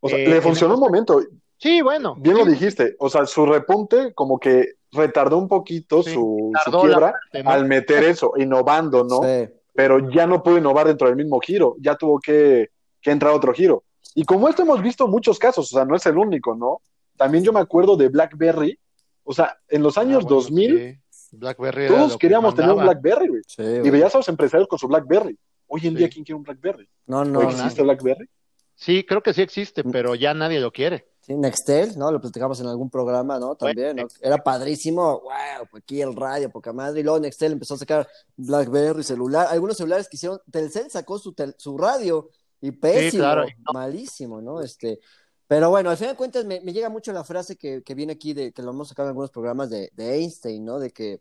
O 0.00 0.08
sea, 0.08 0.16
le 0.16 0.40
funcionó 0.40 0.74
un 0.74 0.80
momento. 0.80 1.20
Sí, 1.58 1.82
bueno. 1.82 2.14
Bien 2.18 2.38
lo 2.38 2.46
dijiste. 2.46 2.96
O 2.98 3.10
sea, 3.10 3.26
su 3.26 3.44
repunte 3.44 4.14
como 4.14 4.38
que 4.38 4.74
retardó 4.92 5.36
un 5.36 5.48
poquito 5.48 6.02
su, 6.02 6.52
quiebra 6.80 7.14
al 7.44 7.66
meter 7.66 8.02
eso, 8.04 8.32
innovando, 8.36 9.04
¿no? 9.04 9.20
Pero 9.74 10.10
ya 10.10 10.26
no 10.26 10.42
pudo 10.42 10.56
innovar 10.56 10.86
dentro 10.86 11.08
del 11.08 11.16
mismo 11.16 11.38
giro, 11.40 11.76
ya 11.80 11.96
tuvo 11.96 12.18
que, 12.18 12.70
que 13.02 13.10
entrar 13.10 13.32
otro 13.32 13.52
giro. 13.52 13.82
Y 14.14 14.24
como 14.24 14.48
esto 14.48 14.62
hemos 14.62 14.80
visto 14.80 15.08
muchos 15.08 15.38
casos, 15.38 15.72
o 15.72 15.76
sea, 15.76 15.84
no 15.84 15.96
es 15.96 16.06
el 16.06 16.16
único, 16.16 16.54
¿no? 16.54 16.80
También 17.16 17.44
yo 17.44 17.52
me 17.52 17.60
acuerdo 17.60 17.96
de 17.96 18.08
BlackBerry, 18.08 18.78
o 19.24 19.32
sea, 19.32 19.58
en 19.68 19.82
los 19.82 19.98
años 19.98 20.26
2000, 20.26 21.00
ah, 21.42 21.54
todos 21.88 22.16
queríamos 22.16 22.54
tener 22.54 22.72
un 22.72 22.82
BlackBerry, 22.82 23.28
güey. 23.28 23.42
y 23.58 23.90
veías 23.90 24.14
a 24.14 24.18
los 24.18 24.28
empresarios 24.28 24.68
con 24.68 24.78
su 24.78 24.88
BlackBerry. 24.88 25.36
Hoy 25.66 25.86
en 25.86 25.94
día, 25.94 26.08
¿quién 26.08 26.24
quiere 26.24 26.36
un 26.36 26.44
BlackBerry? 26.44 26.88
No, 27.06 27.24
no. 27.24 27.42
¿Existe 27.42 27.82
BlackBerry? 27.82 28.28
Sí, 28.76 29.04
creo 29.06 29.22
que 29.22 29.32
sí 29.32 29.42
existe, 29.42 29.84
pero 29.84 30.14
ya 30.14 30.34
nadie 30.34 30.60
lo 30.60 30.72
quiere. 30.72 31.06
Sí, 31.20 31.34
Nextel, 31.34 31.96
¿no? 31.96 32.12
Lo 32.12 32.20
platicamos 32.20 32.60
en 32.60 32.66
algún 32.66 32.90
programa, 32.90 33.38
¿no? 33.38 33.54
También, 33.54 33.96
¿no? 33.96 34.08
Era 34.20 34.36
padrísimo, 34.38 35.20
wow, 35.20 35.66
pues 35.70 35.82
aquí 35.82 36.02
el 36.02 36.14
radio, 36.14 36.50
poca 36.50 36.72
madre. 36.72 37.00
Y 37.00 37.02
luego 37.02 37.18
Nextel 37.18 37.52
empezó 37.52 37.74
a 37.74 37.78
sacar 37.78 38.08
Blackberry, 38.36 39.02
celular. 39.02 39.46
Algunos 39.50 39.76
celulares 39.76 40.08
que 40.08 40.16
hicieron, 40.16 40.40
Telcel 40.50 40.90
sacó 40.90 41.18
su, 41.18 41.34
su 41.56 41.78
radio 41.78 42.28
y 42.64 42.72
pésimo, 42.72 43.44
malísimo, 43.74 44.40
¿no? 44.40 44.62
Este, 44.62 44.98
pero 45.46 45.68
bueno, 45.68 45.90
al 45.90 45.96
final 45.98 46.14
de 46.14 46.16
cuentas 46.16 46.44
me, 46.46 46.60
llega 46.60 46.88
mucho 46.88 47.12
la 47.12 47.24
frase 47.24 47.56
que, 47.56 47.82
que, 47.82 47.94
viene 47.94 48.14
aquí, 48.14 48.32
de 48.32 48.52
que 48.52 48.62
lo 48.62 48.70
hemos 48.70 48.88
sacado 48.88 49.08
en 49.08 49.10
algunos 49.10 49.30
programas 49.30 49.68
de, 49.68 49.90
de 49.92 50.14
Einstein, 50.14 50.64
¿no? 50.64 50.78
De 50.78 50.90
que 50.90 51.20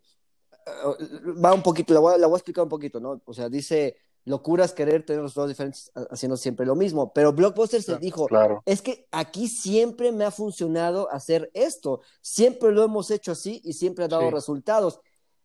uh, 0.85 1.43
va 1.43 1.53
un 1.53 1.61
poquito, 1.61 1.93
la 1.93 1.99
voy, 1.99 2.19
la 2.19 2.27
voy 2.27 2.35
a 2.35 2.37
explicar 2.37 2.63
un 2.63 2.69
poquito, 2.69 3.01
¿no? 3.01 3.21
O 3.25 3.33
sea, 3.33 3.49
dice 3.49 3.97
locura 4.25 4.63
es 4.63 4.71
querer 4.71 5.05
tener 5.05 5.21
los 5.21 5.33
dos 5.33 5.49
diferentes 5.49 5.91
haciendo 6.09 6.37
siempre 6.37 6.65
lo 6.65 6.75
mismo. 6.75 7.11
Pero 7.11 7.33
Blockbuster 7.33 7.83
se 7.83 7.97
dijo, 7.97 8.27
es 8.65 8.81
que 8.81 9.05
aquí 9.11 9.49
siempre 9.49 10.13
me 10.13 10.23
ha 10.23 10.31
funcionado 10.31 11.11
hacer 11.11 11.51
esto, 11.53 11.99
siempre 12.21 12.71
lo 12.71 12.83
hemos 12.83 13.11
hecho 13.11 13.33
así 13.33 13.61
y 13.65 13.73
siempre 13.73 14.05
ha 14.05 14.07
dado 14.07 14.31
resultados. 14.31 15.01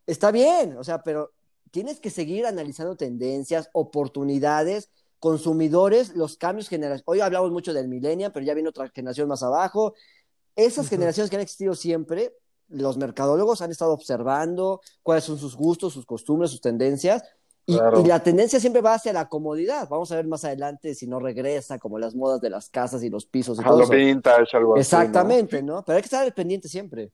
Está 0.06 0.30
bien, 0.30 0.76
o 0.76 0.84
sea, 0.84 1.02
pero 1.02 1.32
tienes 1.72 2.00
que 2.00 2.10
seguir 2.10 2.46
analizando 2.46 2.96
tendencias, 2.96 3.68
oportunidades, 3.72 4.90
consumidores, 5.18 6.14
los 6.14 6.36
cambios 6.36 6.68
generacionales. 6.68 7.02
Hoy 7.06 7.20
hablamos 7.20 7.50
mucho 7.50 7.72
del 7.72 7.88
millennial, 7.88 8.32
pero 8.32 8.44
ya 8.44 8.54
viene 8.54 8.68
otra 8.68 8.88
generación 8.88 9.28
más 9.28 9.42
abajo. 9.42 9.94
Esas 10.56 10.88
generaciones 10.88 11.30
que 11.30 11.36
han 11.36 11.42
existido 11.42 11.74
siempre, 11.74 12.34
los 12.68 12.96
mercadólogos 12.96 13.62
han 13.62 13.70
estado 13.70 13.92
observando 13.92 14.80
cuáles 15.02 15.24
son 15.24 15.38
sus 15.38 15.56
gustos, 15.56 15.92
sus 15.92 16.06
costumbres, 16.06 16.50
sus 16.50 16.60
tendencias, 16.60 17.22
y, 17.68 17.76
la 18.06 18.22
tendencia 18.22 18.58
siempre 18.58 18.80
va 18.80 18.94
hacia 18.94 19.12
la 19.12 19.28
comodidad. 19.28 19.86
Vamos 19.90 20.10
a 20.10 20.16
ver 20.16 20.26
más 20.26 20.42
adelante 20.42 20.94
si 20.94 21.06
no 21.06 21.20
regresa, 21.20 21.78
como 21.78 21.98
las 21.98 22.14
modas 22.14 22.40
de 22.40 22.48
las 22.48 22.70
casas 22.70 23.02
y 23.02 23.10
los 23.10 23.26
pisos 23.26 23.60
y 23.60 23.62
todo 23.62 23.82
eso. 23.82 23.92
vintage, 23.92 24.56
algo 24.56 24.74
Exactamente, 24.74 25.62
¿no? 25.62 25.84
Pero 25.84 25.96
hay 25.96 26.02
que 26.02 26.06
estar 26.06 26.34
pendiente 26.34 26.66
siempre. 26.66 27.12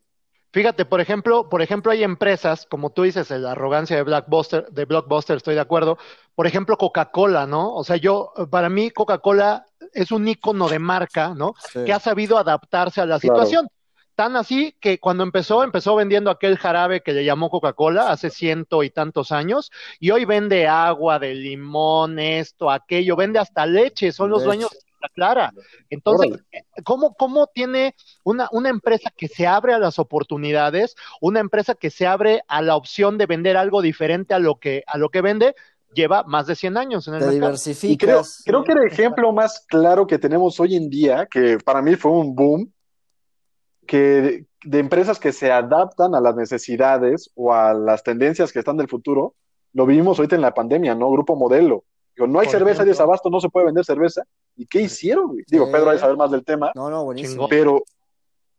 Fíjate, 0.55 0.85
por 0.85 1.01
ejemplo, 1.01 1.49
por 1.49 1.63
ejemplo, 1.63 1.91
hay 1.91 2.05
empresas, 2.05 2.65
como 2.65 2.91
tú 2.91 3.03
dices, 3.03 3.29
la 3.29 3.51
arrogancia 3.51 3.97
de 3.97 4.05
Blockbuster, 4.05 4.69
de 4.71 4.85
Blockbuster, 4.85 5.37
estoy 5.37 5.57
de 5.57 5.61
acuerdo. 5.61 5.99
Por 6.37 6.47
ejemplo, 6.47 6.79
Coca-Cola, 6.79 7.45
¿no? 7.45 7.75
O 7.75 7.83
sea, 7.83 7.97
yo, 7.97 8.33
para 8.51 8.69
mí, 8.69 8.93
Coca-Cola 8.93 9.67
es 9.93 10.13
un 10.13 10.29
icono 10.29 10.69
de 10.69 10.79
marca, 10.79 11.35
¿no? 11.35 11.55
Que 11.73 11.93
ha 11.93 11.99
sabido 11.99 12.39
adaptarse 12.39 13.01
a 13.01 13.07
la 13.07 13.19
situación. 13.19 13.67
Tan 14.15 14.37
así 14.37 14.77
que 14.79 15.01
cuando 15.01 15.25
empezó, 15.25 15.65
empezó 15.65 15.97
vendiendo 15.97 16.31
aquel 16.31 16.57
jarabe 16.57 17.01
que 17.01 17.15
le 17.15 17.25
llamó 17.25 17.51
Coca-Cola 17.51 18.13
hace 18.13 18.31
ciento 18.31 18.85
y 18.85 18.91
tantos 18.91 19.33
años, 19.33 19.73
y 19.99 20.13
hoy 20.13 20.25
vende 20.25 20.69
agua 20.69 21.19
de 21.19 21.35
limón, 21.35 22.21
esto, 22.21 22.71
aquello, 22.71 23.17
vende 23.17 23.41
hasta 23.41 23.67
leche, 23.67 24.13
son 24.13 24.31
los 24.31 24.45
dueños 24.45 24.71
clara. 25.09 25.53
Entonces, 25.91 26.43
¿cómo, 26.85 27.15
cómo 27.15 27.47
tiene 27.47 27.95
una, 28.25 28.49
una 28.53 28.69
empresa 28.69 29.11
que 29.17 29.29
se 29.29 29.47
abre 29.47 29.75
a 29.75 29.79
las 29.79 29.99
oportunidades, 29.99 30.95
una 31.21 31.41
empresa 31.41 31.75
que 31.75 31.91
se 31.91 32.07
abre 32.07 32.43
a 32.49 32.63
la 32.63 32.77
opción 32.77 33.19
de 33.19 33.27
vender 33.27 33.57
algo 33.57 33.83
diferente 33.83 34.35
a 34.35 34.39
lo 34.39 34.57
que, 34.57 34.83
a 34.87 34.99
lo 34.99 35.11
que 35.11 35.23
vende? 35.23 35.55
lleva 35.95 36.25
más 36.25 36.47
de 36.47 36.57
100 36.57 36.77
años 36.77 37.09
en 37.09 37.15
el 37.15 37.21
Te 37.21 37.27
mercado. 37.27 37.43
diversificas. 37.43 38.43
creo, 38.45 38.65
que 38.65 38.73
el 38.73 38.85
ejemplo 38.85 39.33
más 39.33 39.65
claro 39.69 40.07
que 40.07 40.19
tenemos 40.19 40.59
hoy 40.61 40.77
en 40.77 40.91
día, 40.91 41.27
que 41.31 41.59
para 41.65 41.81
mí 41.81 41.95
fue 41.95 42.11
un 42.11 42.35
boom, 42.35 42.73
que 43.87 44.47
de 44.65 44.79
empresas 44.79 45.19
que 45.19 45.33
se 45.33 45.53
adaptan 45.53 46.15
a 46.15 46.21
las 46.21 46.35
necesidades 46.35 47.31
o 47.35 47.53
a 47.53 47.75
las 47.75 48.03
tendencias 48.03 48.53
que 48.53 48.59
están 48.59 48.77
del 48.77 48.89
futuro, 48.89 49.35
lo 49.73 49.87
vivimos 49.87 50.19
ahorita 50.19 50.37
en 50.37 50.43
la 50.43 50.55
pandemia, 50.55 50.95
¿no? 50.95 51.11
Grupo 51.11 51.37
Modelo. 51.37 51.85
Digo, 52.17 52.27
no 52.27 52.39
hay 52.41 52.47
Por 52.47 52.53
cerveza 52.53 52.71
ejemplo. 52.71 52.85
de 52.85 52.91
desabasto, 52.91 53.31
no 53.31 53.41
se 53.41 53.49
puede 53.49 53.67
vender 53.67 53.85
cerveza. 53.85 54.23
¿Y 54.57 54.67
qué 54.67 54.81
hicieron, 54.83 55.29
güey? 55.29 55.45
Digo. 55.49 55.71
Pedro 55.71 55.91
hay 55.91 55.97
que 55.97 56.01
saber 56.03 56.17
más 56.17 56.31
del 56.31 56.45
tema, 56.45 56.71
No, 56.75 56.89
no, 56.91 57.05
buenísimo. 57.05 57.49
Pero, 57.49 57.83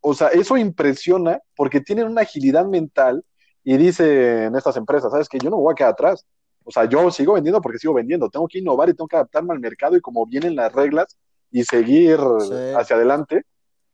o 0.02 0.14
sea, 0.14 0.28
eso 0.30 0.58
impresiona 0.58 1.40
porque 1.56 1.80
tienen 1.82 2.08
una 2.08 2.22
agilidad 2.22 2.66
mental 2.66 3.24
y 3.64 3.78
dicen 3.78 4.56
estas 4.56 4.76
empresas, 4.78 5.12
¿sabes 5.12 5.28
que 5.30 5.40
Yo 5.40 5.50
no 5.50 5.58
voy 5.58 5.72
a 5.72 5.76
quedar 5.76 5.92
atrás. 5.94 6.26
O 6.64 6.72
sea, 6.72 6.86
yo 6.86 7.10
sigo 7.12 7.34
vendiendo 7.34 7.62
porque 7.62 7.78
sigo 7.80 7.94
vendiendo. 7.94 8.30
Tengo 8.30 8.48
que 8.48 8.60
innovar 8.60 8.90
y 8.90 8.94
tengo 8.94 9.08
que 9.08 9.16
adaptarme 9.16 9.54
al 9.54 9.60
mercado 9.60 9.96
y 9.96 10.02
como 10.02 10.26
vienen 10.26 10.56
las 10.56 10.74
reglas 10.74 11.18
y 11.52 11.64
seguir 11.64 12.20
Sí. 12.40 12.54
hacia 12.76 12.96
adelante. 12.96 13.44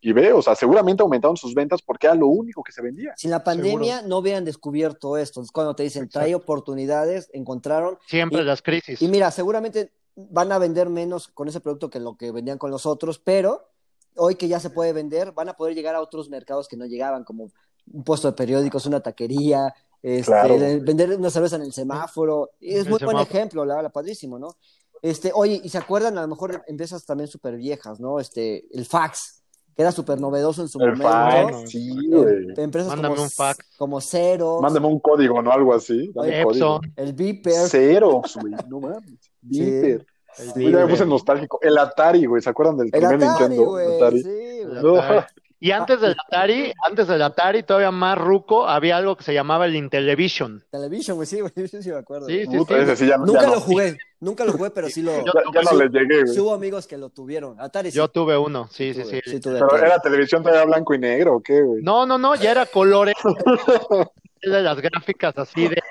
Y 0.01 0.13
ve, 0.13 0.34
o 0.34 0.41
sea, 0.41 0.55
seguramente 0.55 1.03
aumentaron 1.03 1.38
sus 1.38 1.53
ventas 1.53 1.81
porque 1.81 2.08
era 2.08 2.15
lo 2.15 2.27
único 2.27 2.63
que 2.63 2.72
se 2.72 2.81
vendía. 2.81 3.13
Sin 3.17 3.29
la 3.29 3.43
pandemia 3.43 4.01
no 4.01 4.17
hubieran 4.17 4.43
descubierto 4.43 5.15
esto. 5.15 5.41
Es 5.41 5.51
cuando 5.51 5.75
te 5.75 5.84
dicen, 5.84 6.10
trae 6.10 6.34
oportunidades, 6.34 7.29
encontraron. 7.34 7.98
Siempre 8.08 8.41
Y- 8.41 8.46
las 8.46 8.62
crisis. 8.62 9.01
Y 9.01 9.08
mira, 9.08 9.29
seguramente 9.29 9.91
van 10.15 10.51
a 10.51 10.58
vender 10.58 10.89
menos 10.89 11.27
con 11.27 11.48
ese 11.48 11.60
producto 11.60 11.89
que 11.89 12.00
lo 12.00 12.17
que 12.17 12.31
vendían 12.31 12.58
con 12.58 12.72
los 12.72 12.86
otros, 12.86 13.20
pero 13.20 13.67
hoy 14.15 14.36
que 14.36 14.48
ya 14.48 14.60
se 14.60 14.70
puede 14.72 14.91
vender, 14.91 15.31
van 15.31 15.50
a 15.50 15.53
poder 15.53 15.75
llegar 15.75 15.96
a 15.96 16.01
otros 16.01 16.29
mercados 16.29 16.67
que 16.67 16.75
no 16.77 16.86
llegaban, 16.86 17.24
como 17.24 17.50
un 17.93 18.03
puesto 18.03 18.27
de 18.27 18.34
periódicos, 18.36 18.86
una 18.86 19.00
taquería, 19.01 19.74
este, 20.01 20.25
Claro. 20.31 20.58
vender 20.58 21.12
una 21.12 21.29
cerveza 21.29 21.55
en 21.58 21.62
el 21.62 21.74
semáforo. 21.74 22.50
Y 22.60 22.74
es 22.75 22.86
El 22.86 22.89
muy 22.89 23.00
buen 23.03 23.17
ejemplo, 23.20 23.63
la 23.65 23.75
verdad, 23.75 23.91
padrísimo, 23.91 24.38
¿no? 24.39 24.58
Este, 25.01 25.31
oye, 25.34 25.62
y 25.63 25.70
se 25.70 25.77
acuerdan 25.77 26.17
a 26.17 26.22
lo 26.22 26.27
mejor 26.27 26.63
empresas 26.67 27.05
también 27.05 27.27
súper 27.27 27.55
viejas, 27.55 28.00
¿no? 28.00 28.20
Este, 28.20 28.65
el 28.77 28.86
fax, 28.86 29.40
que 29.75 29.82
era 29.82 29.92
súper 29.92 30.20
novedoso 30.20 30.62
en 30.62 30.68
su 30.68 30.80
El 30.82 30.98
momento. 30.98 31.08
fax, 31.10 31.70
sí, 31.72 31.90
Em- 31.90 32.10
güey. 32.12 32.48
empresas 32.58 32.90
Mándame 32.90 33.16
como, 33.16 33.24
un 33.24 33.30
fax. 33.32 33.58
como 33.78 34.01
Xerox, 34.01 34.62
Mándame 34.62 34.88
un 34.88 35.00
código, 35.00 35.42
¿no? 35.42 35.51
Algo 35.51 35.74
así. 35.74 36.12
Dame 36.13 36.44
código. 36.44 36.82
El 36.96 37.13
Beeper. 37.13 37.68
Xerox, 37.70 38.36
güey. 38.38 38.54
No 38.70 38.80
mames. 38.80 39.32
El 39.50 40.06
Güey, 40.54 40.72
ya 40.72 40.86
me 40.86 40.88
puse 40.88 41.06
nostálgico. 41.06 41.60
El 41.62 41.78
Atari, 41.78 42.25
güey. 42.25 42.42
¿Se 42.42 42.50
acuerdan 42.50 42.78
del 42.78 42.86
El 42.88 42.92
primer 42.92 43.16
Atari, 43.16 43.28
Nintendo? 43.50 43.66
güey. 43.72 43.96
Atari. 43.98 44.24
Sí, 44.24 44.62
No. 44.82 44.96
Atari. 44.98 45.25
Y 45.63 45.72
antes 45.72 46.01
del 46.01 46.16
Atari, 46.25 46.74
antes 46.84 47.08
del 47.08 47.22
Atari, 47.22 47.62
todavía 47.63 47.92
más 47.92 48.18
ruco, 48.18 48.66
había 48.68 48.98
algo 48.98 49.16
que 49.16 49.24
se 49.24 49.34
llamaba 49.34 49.66
el 49.68 49.75
Intellivision. 49.75 50.63
Television, 50.72 51.18
güey, 51.18 51.28
sí, 51.28 51.40
güey, 51.42 51.51
sí, 51.70 51.84
sí 51.84 51.90
me 51.92 51.98
acuerdo. 51.98 52.25
Sí, 52.28 52.46
sí, 52.50 52.58
Puta, 52.58 52.75
sí. 52.78 52.82
ese 52.82 52.96
sí 52.96 53.08
ya, 53.08 53.18
no- 53.18 53.25
Nunca 53.25 53.42
ya 53.42 53.48
no. 53.48 53.54
lo 53.56 53.62
jugué, 53.62 53.98
nunca 54.22 54.46
lo 54.46 54.54
jugué, 54.54 54.70
pero 54.72 54.90
sí 54.90 55.01
lo. 55.01 55.12
Yo 55.25 55.25
Ya, 55.36 55.42
ya 55.54 55.62
no 55.63 55.70
Sí. 55.72 55.78
les 55.78 55.92
llegué, 55.92 56.22
güey. 56.22 56.34
Sí 56.34 56.40
hubo 56.40 56.54
amigos 56.54 56.88
que 56.88 56.98
lo 56.98 57.10
tuvieron. 57.10 57.60
Atari 57.60 57.92
sí. 57.92 57.98
Yo 57.98 58.08
tuve 58.08 58.38
uno, 58.38 58.70
sí, 58.72 58.94
sí, 58.94 59.01
tuve, 59.04 59.22
sí. 59.25 59.40
tuve 59.42 59.60
Pero 59.60 59.78
era 59.86 60.00
televisión 60.00 60.42
todavía 60.42 60.63
blanco 60.66 60.94
y 60.94 61.00
negro, 61.00 61.36
¿o 61.36 61.42
qué, 61.42 61.62
güey? 61.62 61.84
No, 61.84 62.06
no, 62.06 62.18
no, 62.18 62.36
ya 62.36 62.51
era 62.51 62.66
colores 62.66 63.16
de 64.42 64.62
las 64.62 64.80
gráficas 64.80 65.38
así 65.38 65.68
de 65.68 65.82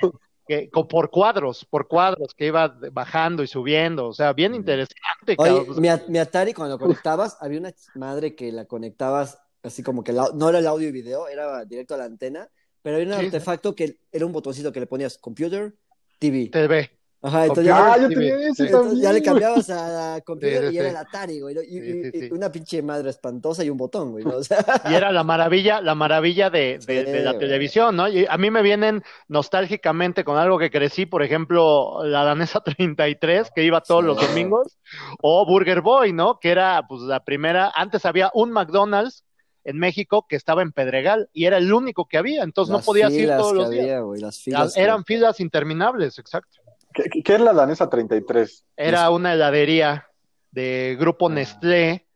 que 0.46 0.68
por 0.88 1.10
cuadros, 1.10 1.64
por 1.64 1.86
cuadros 1.86 2.34
que 2.34 2.46
iba 2.46 2.76
bajando 2.92 3.42
y 3.44 3.46
subiendo, 3.46 4.06
o 4.08 4.12
sea, 4.12 4.32
bien 4.32 4.54
interesante, 4.54 5.36
Oye, 5.38 5.64
mi, 6.08 6.18
Atari 6.18 6.54
cuando 6.54 6.74
lo 6.76 6.80
conectabas, 6.80 7.36
había 7.40 7.60
una 7.60 7.72
madre 7.94 8.34
que 8.34 8.50
la 8.50 8.64
conectabas 8.64 9.38
así 9.62 9.82
como 9.84 10.02
que 10.02 10.12
la- 10.12 10.30
no 10.34 10.48
era 10.48 10.58
el 10.58 10.66
audio 10.66 10.88
y 10.88 10.92
video, 10.92 11.28
era 11.28 11.64
directo 11.66 11.94
a 11.94 11.98
la 11.98 12.04
antena, 12.06 12.48
pero 12.82 12.96
había 12.96 13.08
un 13.14 13.20
Sí. 13.20 13.26
artefacto 13.26 13.76
que 13.76 13.98
era 14.10 14.26
un 14.26 14.32
botoncito 14.32 14.72
que 14.72 14.80
le 14.80 14.86
ponías 14.86 15.18
computer, 15.18 15.74
TV. 16.18 16.48
TV. 16.50 16.90
Ajá, 17.22 17.42
entonces 17.42 17.66
ya, 17.66 17.92
Ah, 17.92 17.98
yo 17.98 18.08
Sí, 18.08 18.14
tenía 18.14 18.36
sí. 18.38 18.42
ese 18.44 18.62
entonces 18.64 18.70
también. 18.72 19.02
ya 19.02 19.08
le 19.12 19.18
güey. 19.20 19.22
cambiabas 19.22 19.70
a 19.70 19.88
la 20.14 20.20
computer 20.22 20.62
Sí, 20.62 20.68
sí, 20.70 20.74
y 20.74 20.78
era 20.78 20.88
el 20.88 20.96
Atari, 20.96 21.40
güey. 21.40 21.54
¿no? 21.54 21.60
Y, 21.62 22.30
una 22.32 22.50
pinche 22.50 22.82
madre 22.82 23.10
espantosa 23.10 23.62
y 23.62 23.68
un 23.68 23.76
botón, 23.76 24.12
güey. 24.12 24.24
¿no? 24.24 24.36
O 24.36 24.42
sea, 24.42 24.58
Y 24.90 24.94
era 24.94 25.12
la 25.12 25.22
maravilla, 25.22 25.82
la 25.82 25.94
maravilla 25.94 26.48
de, 26.48 26.78
de- 26.86 27.22
la 27.22 27.32
güey. 27.32 27.40
televisión, 27.40 27.94
¿no? 27.96 28.08
Y 28.08 28.24
a 28.26 28.38
mí 28.38 28.50
me 28.50 28.62
vienen 28.62 29.02
nostálgicamente 29.28 30.24
con 30.24 30.38
algo 30.38 30.58
que 30.58 30.70
crecí, 30.70 31.04
por 31.06 31.22
ejemplo, 31.22 32.02
la 32.04 32.24
danesa 32.24 32.60
33, 32.60 33.50
que 33.54 33.64
iba 33.64 33.80
todos 33.82 34.02
los 34.02 34.16
domingos, 34.20 34.78
o 35.20 35.44
Burger 35.44 35.82
Boy, 35.82 36.12
¿no? 36.14 36.38
Que 36.40 36.50
era, 36.50 36.82
pues, 36.88 37.02
la 37.02 37.22
primera, 37.24 37.70
antes 37.74 38.06
había 38.06 38.30
un 38.32 38.50
McDonald's 38.50 39.24
en 39.64 39.78
México 39.78 40.24
que 40.26 40.36
estaba 40.36 40.62
en 40.62 40.72
Pedregal 40.72 41.28
y 41.34 41.44
era 41.44 41.58
el 41.58 41.70
único 41.70 42.06
que 42.08 42.16
había, 42.16 42.44
entonces 42.44 42.70
no 42.70 42.78
las 42.78 42.86
podías 42.86 43.12
ir 43.12 43.28
todos 43.28 43.52
los 43.52 43.68
días. 43.68 43.82
había, 43.84 44.00
güey, 44.00 44.20
las 44.22 44.38
filas 44.40 44.74
Eran 44.76 45.04
filas 45.04 45.38
interminables, 45.38 46.18
exacto. 46.18 46.60
¿Qué, 46.92 47.34
es 47.34 47.40
la 47.40 47.52
danesa 47.52 47.88
33? 47.88 48.64
Era 48.76 49.10
una 49.10 49.32
heladería 49.34 50.06
de 50.50 50.96
grupo 50.98 51.28
Ah. 51.28 51.32
Nestlé, 51.34 52.06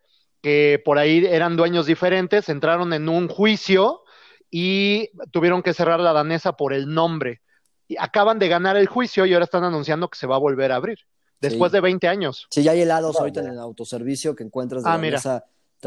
que 0.42 0.80
por 0.84 0.98
ahí 0.98 1.24
eran 1.26 1.56
dueños 1.56 1.86
diferentes, 1.86 2.48
entraron 2.48 2.92
en 2.92 3.08
un 3.08 3.28
juicio 3.28 4.02
y 4.50 5.10
tuvieron 5.30 5.62
que 5.62 5.72
cerrar 5.74 6.00
la 6.00 6.12
danesa 6.12 6.52
por 6.56 6.72
el 6.72 6.92
nombre. 6.92 7.40
Y 7.88 7.96
acaban 7.98 8.38
de 8.38 8.48
ganar 8.48 8.76
el 8.76 8.86
juicio 8.86 9.26
y 9.26 9.32
ahora 9.34 9.44
están 9.44 9.64
anunciando 9.64 10.08
que 10.08 10.18
se 10.18 10.26
va 10.26 10.36
a 10.36 10.38
volver 10.38 10.72
a 10.72 10.76
abrir, 10.76 10.98
después 11.40 11.70
Sí. 11.70 11.76
de 11.76 11.80
20 11.80 12.08
años. 12.08 12.46
Sí, 12.50 12.62
ya 12.62 12.72
hay 12.72 12.80
helados 12.82 13.18
ahorita 13.18 13.40
en 13.40 13.48
el 13.48 13.58
autoservicio 13.58 14.34
que 14.34 14.42
encuentras 14.44 14.82
de 14.84 14.90
Ah, 14.90 14.98
mira. 14.98 15.20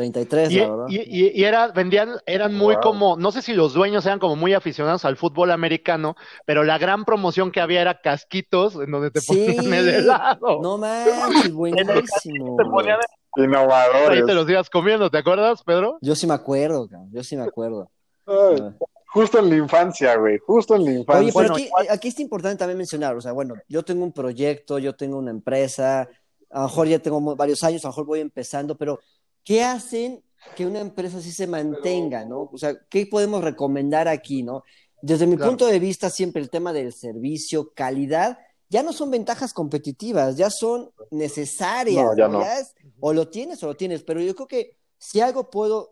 Mesa 0.01 0.19
33, 0.19 0.51
Y, 0.51 0.59
la 0.59 0.69
verdad. 0.69 0.85
y- 0.89 0.97
y- 1.25 1.31
y 1.39 1.43
era, 1.43 1.67
vendían, 1.69 2.11
eran 2.25 2.53
muy 2.53 2.75
Wow. 2.75 2.81
como, 2.83 3.17
no 3.17 3.31
sé 3.31 3.41
si 3.41 3.53
los 3.53 3.73
dueños 3.73 4.05
eran 4.05 4.19
como 4.19 4.35
muy 4.35 4.53
aficionados 4.53 5.05
al 5.05 5.17
fútbol 5.17 5.51
americano, 5.51 6.15
pero 6.45 6.63
la 6.63 6.77
gran 6.77 7.05
promoción 7.05 7.51
que 7.51 7.61
había 7.61 7.81
era 7.81 8.01
casquitos 8.01 8.75
en 8.75 8.91
donde 8.91 9.11
te 9.11 9.21
Sí. 9.21 9.27
ponían 9.55 9.73
el 9.73 9.89
helado. 9.89 10.59
No 10.61 10.77
manches, 10.77 11.51
buenísimo. 11.53 12.55
Te 12.57 12.65
ponían 12.65 12.97
ahí 12.97 13.43
Innovadores. 13.45 14.25
te 14.25 14.33
los 14.33 14.49
ibas 14.49 14.69
comiendo, 14.69 15.09
¿te 15.09 15.17
acuerdas, 15.19 15.63
Pedro? 15.63 15.97
Yo 16.01 16.15
sí 16.15 16.25
me 16.27 16.33
acuerdo, 16.33 16.87
cabrón. 16.87 17.09
Yo 17.11 17.23
sí 17.23 17.35
me 17.37 17.43
acuerdo. 17.43 17.89
Ay, 18.25 18.57
Ah. 18.61 18.73
justo 19.13 19.39
en 19.39 19.49
la 19.49 19.55
infancia, 19.57 20.15
güey. 20.17 20.37
Justo 20.39 20.75
en 20.75 20.85
la 20.85 20.91
infancia. 20.91 21.19
Oye, 21.21 21.31
pero 21.33 21.53
Bueno, 21.53 21.55
aquí, 21.55 21.87
aquí 21.89 22.07
es 22.09 22.19
importante 22.19 22.57
también 22.59 22.77
mencionar, 22.77 23.15
o 23.15 23.21
sea, 23.21 23.31
bueno, 23.31 23.55
yo 23.67 23.83
tengo 23.83 24.03
un 24.03 24.11
proyecto, 24.11 24.79
yo 24.79 24.95
tengo 24.95 25.17
una 25.17 25.31
empresa, 25.31 26.09
a 26.51 26.59
lo 26.61 26.67
mejor 26.67 26.87
ya 26.87 26.99
tengo 26.99 27.35
varios 27.35 27.63
años, 27.63 27.83
a 27.83 27.87
lo 27.87 27.91
mejor 27.91 28.05
voy 28.05 28.19
empezando, 28.21 28.75
pero 28.77 28.99
¿qué 29.47 29.63
hacen 29.63 30.21
que 30.57 30.65
una 30.65 30.81
empresa 30.81 31.19
así 31.19 31.31
se 31.31 31.47
mantenga, 31.47 32.25
no? 32.25 32.49
O 32.51 32.57
sea, 32.57 32.77
¿qué 32.89 33.05
podemos 33.05 33.41
recomendar 33.41 34.09
aquí, 34.09 34.43
no? 34.43 34.63
Desde 35.01 35.25
mi 35.25 35.37
Claro. 35.37 35.51
punto 35.51 35.67
de 35.67 35.79
vista, 35.79 36.09
siempre 36.09 36.41
el 36.41 36.49
tema 36.49 36.73
del 36.73 36.91
servicio, 36.91 37.71
calidad, 37.73 38.39
ya 38.69 38.83
no 38.83 38.91
son 38.91 39.09
ventajas 39.09 39.53
competitivas, 39.53 40.35
ya 40.35 40.49
son 40.49 40.91
necesarias, 41.11 42.05
No, 42.05 42.17
ya 42.17 42.27
¿no? 42.27 42.39
no. 42.39 42.45
es- 42.45 42.75
o 42.99 43.13
lo 43.13 43.29
tienes 43.29 43.63
o 43.63 43.67
lo 43.67 43.77
tienes, 43.77 44.03
pero 44.03 44.19
yo 44.19 44.35
creo 44.35 44.47
que 44.47 44.75
si 44.97 45.21
algo 45.21 45.49
puedo 45.49 45.91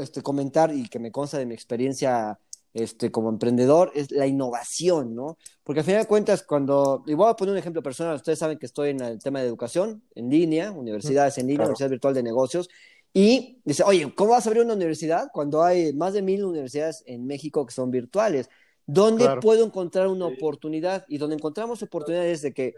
este, 0.00 0.22
comentar 0.22 0.72
y 0.74 0.88
que 0.88 0.98
me 1.00 1.10
consta 1.12 1.36
de 1.36 1.44
mi 1.46 1.52
experiencia 1.54 2.38
este, 2.72 3.10
como 3.10 3.28
emprendedor 3.28 3.90
es 3.94 4.10
la 4.10 4.26
innovación, 4.26 5.14
¿no? 5.14 5.38
Porque 5.64 5.80
al 5.80 5.86
final 5.86 6.02
de 6.02 6.08
cuentas, 6.08 6.42
cuando, 6.42 7.02
y 7.06 7.14
voy 7.14 7.28
a 7.28 7.34
poner 7.34 7.52
un 7.52 7.58
ejemplo 7.58 7.82
personal, 7.82 8.16
ustedes 8.16 8.38
saben 8.38 8.58
que 8.58 8.66
estoy 8.66 8.90
en 8.90 9.00
el 9.00 9.18
tema 9.18 9.40
de 9.40 9.46
educación 9.46 10.02
en 10.14 10.30
línea, 10.30 10.70
universidades 10.70 11.38
en 11.38 11.46
línea, 11.46 11.58
Claro. 11.58 11.68
universidad 11.70 11.90
virtual 11.90 12.14
de 12.14 12.22
negocios, 12.22 12.68
y 13.12 13.60
dice, 13.64 13.82
oye, 13.82 14.14
¿cómo 14.14 14.30
vas 14.30 14.46
a 14.46 14.50
abrir 14.50 14.64
una 14.64 14.74
universidad 14.74 15.30
cuando 15.32 15.64
hay 15.64 15.92
más 15.92 16.12
de 16.12 16.22
mil 16.22 16.44
universidades 16.44 17.02
en 17.06 17.26
México 17.26 17.66
que 17.66 17.74
son 17.74 17.90
virtuales? 17.90 18.48
¿Dónde 18.86 19.24
Claro. 19.24 19.40
puedo 19.40 19.64
encontrar 19.64 20.06
una 20.06 20.26
oportunidad? 20.26 21.04
Y 21.08 21.18
donde 21.18 21.34
encontramos 21.34 21.82
oportunidades 21.82 22.40
de 22.42 22.52
que, 22.52 22.74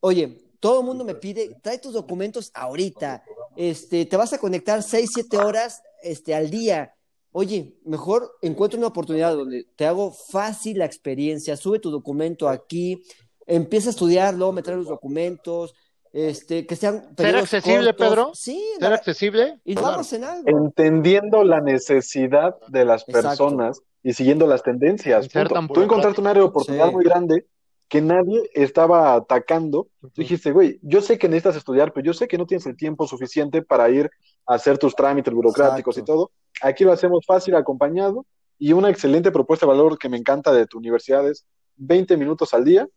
oye, 0.00 0.38
todo 0.60 0.80
el 0.80 0.86
mundo 0.86 1.04
me 1.04 1.14
pide, 1.14 1.54
trae 1.62 1.78
tus 1.78 1.92
documentos 1.92 2.50
ahorita, 2.54 3.22
este, 3.54 4.06
te 4.06 4.16
vas 4.16 4.32
a 4.32 4.38
conectar 4.38 4.82
seis, 4.82 5.10
siete 5.12 5.36
horas 5.36 5.82
este, 6.02 6.34
al 6.34 6.48
día. 6.48 6.94
Oye, 7.38 7.74
mejor 7.84 8.32
encuentra 8.40 8.78
una 8.78 8.86
oportunidad 8.86 9.34
donde 9.36 9.66
te 9.76 9.84
hago 9.84 10.10
fácil 10.10 10.78
la 10.78 10.86
experiencia, 10.86 11.54
sube 11.58 11.78
tu 11.78 11.90
documento 11.90 12.48
aquí, 12.48 13.02
empieza 13.46 13.88
a 13.88 13.90
estudiarlo, 13.90 14.52
me 14.52 14.62
trae 14.62 14.78
los 14.78 14.88
documentos, 14.88 15.74
este, 16.14 16.66
que 16.66 16.76
sean 16.76 17.14
periodos 17.14 17.42
accesible, 17.52 17.88
cortos. 17.94 18.08
Pedro? 18.08 18.30
Sí, 18.34 18.64
¿Ser 18.80 18.88
la- 18.88 18.96
accesible? 18.96 19.60
y 19.66 19.74
Claro. 19.74 19.88
vamos 19.90 20.10
en 20.14 20.24
algo. 20.24 20.48
Entendiendo 20.48 21.44
la 21.44 21.60
necesidad 21.60 22.56
de 22.68 22.86
las 22.86 23.02
Exacto. 23.06 23.28
personas 23.28 23.82
y 24.02 24.14
siguiendo 24.14 24.46
las 24.46 24.62
tendencias. 24.62 25.28
Tú 25.28 25.82
encontraste 25.82 26.18
un 26.22 26.28
área 26.28 26.42
de 26.42 26.48
oportunidad 26.48 26.88
Sí. 26.88 26.94
muy 26.94 27.04
grande 27.04 27.44
que 27.88 28.00
nadie 28.00 28.50
estaba 28.54 29.14
atacando. 29.14 29.88
Tú 30.00 30.10
dijiste, 30.16 30.52
güey, 30.52 30.78
yo 30.82 31.00
sé 31.00 31.18
que 31.18 31.28
necesitas 31.28 31.56
estudiar, 31.56 31.92
pero 31.92 32.04
yo 32.04 32.14
sé 32.14 32.26
que 32.26 32.38
no 32.38 32.46
tienes 32.46 32.66
el 32.66 32.76
tiempo 32.76 33.06
suficiente 33.06 33.62
para 33.62 33.88
ir 33.90 34.10
a 34.46 34.54
hacer 34.54 34.78
tus 34.78 34.94
trámites 34.94 35.32
burocráticos 35.32 35.96
Exacto. 35.96 36.12
y 36.12 36.14
todo. 36.14 36.30
Aquí 36.62 36.84
lo 36.84 36.92
hacemos 36.92 37.24
fácil, 37.26 37.54
acompañado, 37.54 38.26
y 38.58 38.72
una 38.72 38.90
excelente 38.90 39.30
propuesta 39.30 39.66
de 39.66 39.72
valor 39.72 39.98
que 39.98 40.08
me 40.08 40.16
encanta 40.16 40.52
de 40.52 40.66
tu 40.66 40.78
universidad 40.78 41.28
es 41.28 41.46
20 41.76 42.16
minutos 42.16 42.54
al 42.54 42.64
día 42.64 42.88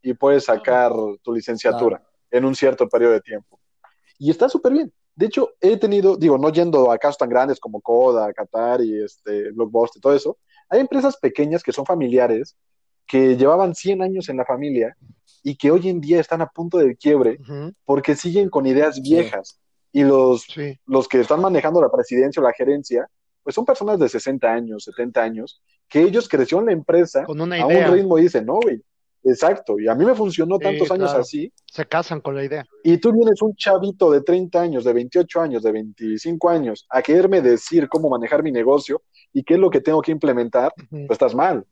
y 0.00 0.14
puedes 0.14 0.44
sacar 0.44 0.92
tu 1.22 1.34
licenciatura 1.34 2.02
en 2.30 2.44
un 2.44 2.54
cierto 2.54 2.88
periodo 2.88 3.12
de 3.12 3.20
tiempo. 3.20 3.60
Y 4.18 4.30
está 4.30 4.48
súper 4.48 4.72
bien. 4.72 4.92
De 5.14 5.26
hecho, 5.26 5.50
he 5.60 5.76
tenido, 5.76 6.16
digo, 6.16 6.38
no 6.38 6.50
yendo 6.50 6.90
a 6.90 6.98
casos 6.98 7.18
tan 7.18 7.28
grandes 7.28 7.60
como 7.60 7.80
Coda, 7.82 8.32
Qatar 8.32 8.80
y 8.80 9.02
este, 9.02 9.52
Blockbuster 9.52 9.98
y 9.98 10.00
todo 10.00 10.14
eso, 10.14 10.38
hay 10.70 10.80
empresas 10.80 11.18
pequeñas 11.18 11.62
que 11.62 11.72
son 11.72 11.84
familiares, 11.84 12.56
que 13.06 13.36
llevaban 13.36 13.74
100 13.74 14.02
años 14.02 14.28
en 14.28 14.36
la 14.36 14.44
familia 14.44 14.96
y 15.42 15.56
que 15.56 15.70
hoy 15.70 15.88
en 15.88 16.00
día 16.00 16.20
están 16.20 16.40
a 16.40 16.46
punto 16.46 16.78
de 16.78 16.96
quiebre 16.96 17.38
porque 17.84 18.14
siguen 18.14 18.48
con 18.48 18.66
ideas 18.66 19.00
viejas. 19.02 19.58
Y 19.94 20.04
los, 20.04 20.46
los 20.86 21.06
que 21.06 21.20
están 21.20 21.40
manejando 21.42 21.80
la 21.80 21.90
presidencia 21.90 22.40
o 22.40 22.44
la 22.44 22.54
gerencia, 22.54 23.06
pues 23.42 23.54
son 23.54 23.66
personas 23.66 23.98
de 23.98 24.08
60 24.08 24.50
años, 24.50 24.84
70 24.84 25.22
años, 25.22 25.62
que 25.88 26.00
ellos 26.00 26.28
crecieron 26.28 26.66
la 26.66 26.72
empresa 26.72 27.24
con 27.24 27.40
una 27.40 27.60
a 27.60 27.66
un 27.66 27.92
ritmo 27.92 28.18
y 28.18 28.22
dicen, 28.22 28.46
no, 28.46 28.54
güey, 28.54 28.80
Exacto, 29.24 29.78
y 29.78 29.86
a 29.86 29.94
mí 29.94 30.04
me 30.04 30.14
funcionó 30.14 30.58
tantos 30.58 30.90
años 30.90 31.12
así. 31.14 31.52
Se 31.66 31.86
casan 31.86 32.20
con 32.20 32.34
la 32.34 32.44
idea. 32.44 32.66
Y 32.82 32.98
tú 32.98 33.12
vienes 33.12 33.40
un 33.40 33.54
chavito 33.54 34.10
de 34.10 34.20
30 34.22 34.60
años, 34.60 34.84
de 34.84 34.92
28 34.92 35.40
años, 35.40 35.62
de 35.62 35.72
25 35.72 36.48
años, 36.48 36.86
a 36.90 37.02
quererme 37.02 37.40
decir 37.40 37.88
cómo 37.88 38.08
manejar 38.10 38.42
mi 38.42 38.50
negocio 38.50 39.02
y 39.32 39.44
qué 39.44 39.54
es 39.54 39.60
lo 39.60 39.70
que 39.70 39.80
tengo 39.80 40.02
que 40.02 40.10
implementar, 40.10 40.72
pues 40.90 41.10
estás 41.10 41.34
mal. 41.34 41.64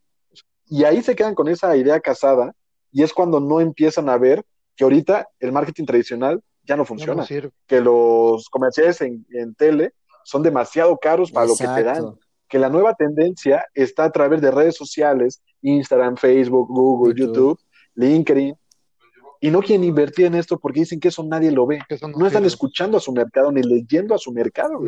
Y 0.70 0.84
ahí 0.84 1.02
se 1.02 1.14
quedan 1.14 1.34
con 1.34 1.48
esa 1.48 1.76
idea 1.76 2.00
casada 2.00 2.54
y 2.90 3.02
es 3.02 3.12
cuando 3.12 3.40
no 3.40 3.60
empiezan 3.60 4.08
a 4.08 4.16
ver 4.16 4.44
que 4.76 4.84
ahorita 4.84 5.28
el 5.38 5.52
marketing 5.52 5.84
tradicional 5.84 6.42
ya 6.64 6.76
no 6.76 6.84
funciona, 6.84 7.26
que 7.66 7.80
los 7.80 8.48
comerciales 8.48 9.00
en, 9.00 9.54
tele 9.56 9.92
son 10.24 10.42
demasiado 10.42 10.96
caros 10.96 11.32
para 11.32 11.46
lo 11.46 11.56
que 11.56 11.66
te 11.66 11.82
dan, 11.82 12.16
que 12.48 12.58
la 12.58 12.68
nueva 12.68 12.94
tendencia 12.94 13.66
está 13.74 14.04
a 14.04 14.12
través 14.12 14.40
de 14.40 14.50
redes 14.50 14.76
sociales 14.76 15.42
Instagram, 15.62 16.16
Facebook, 16.16 16.68
Google, 16.68 17.14
YouTube, 17.14 17.58
LinkedIn, 17.94 18.54
y 19.42 19.50
no 19.50 19.60
quieren 19.62 19.84
invertir 19.84 20.26
en 20.26 20.34
esto 20.34 20.58
porque 20.58 20.80
dicen 20.80 21.00
que 21.00 21.08
eso 21.08 21.24
nadie 21.24 21.50
lo 21.50 21.66
ve. 21.66 21.80
No, 22.14 22.26
están 22.26 22.44
escuchando 22.44 22.98
a 22.98 23.00
su 23.00 23.10
mercado 23.10 23.50
ni 23.50 23.62
leyendo 23.62 24.14
a 24.14 24.18
su 24.18 24.32
mercado. 24.32 24.80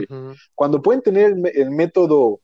Cuando 0.55 0.83
pueden 0.83 1.01
tener 1.03 1.35
el, 1.55 1.71
método 1.71 2.41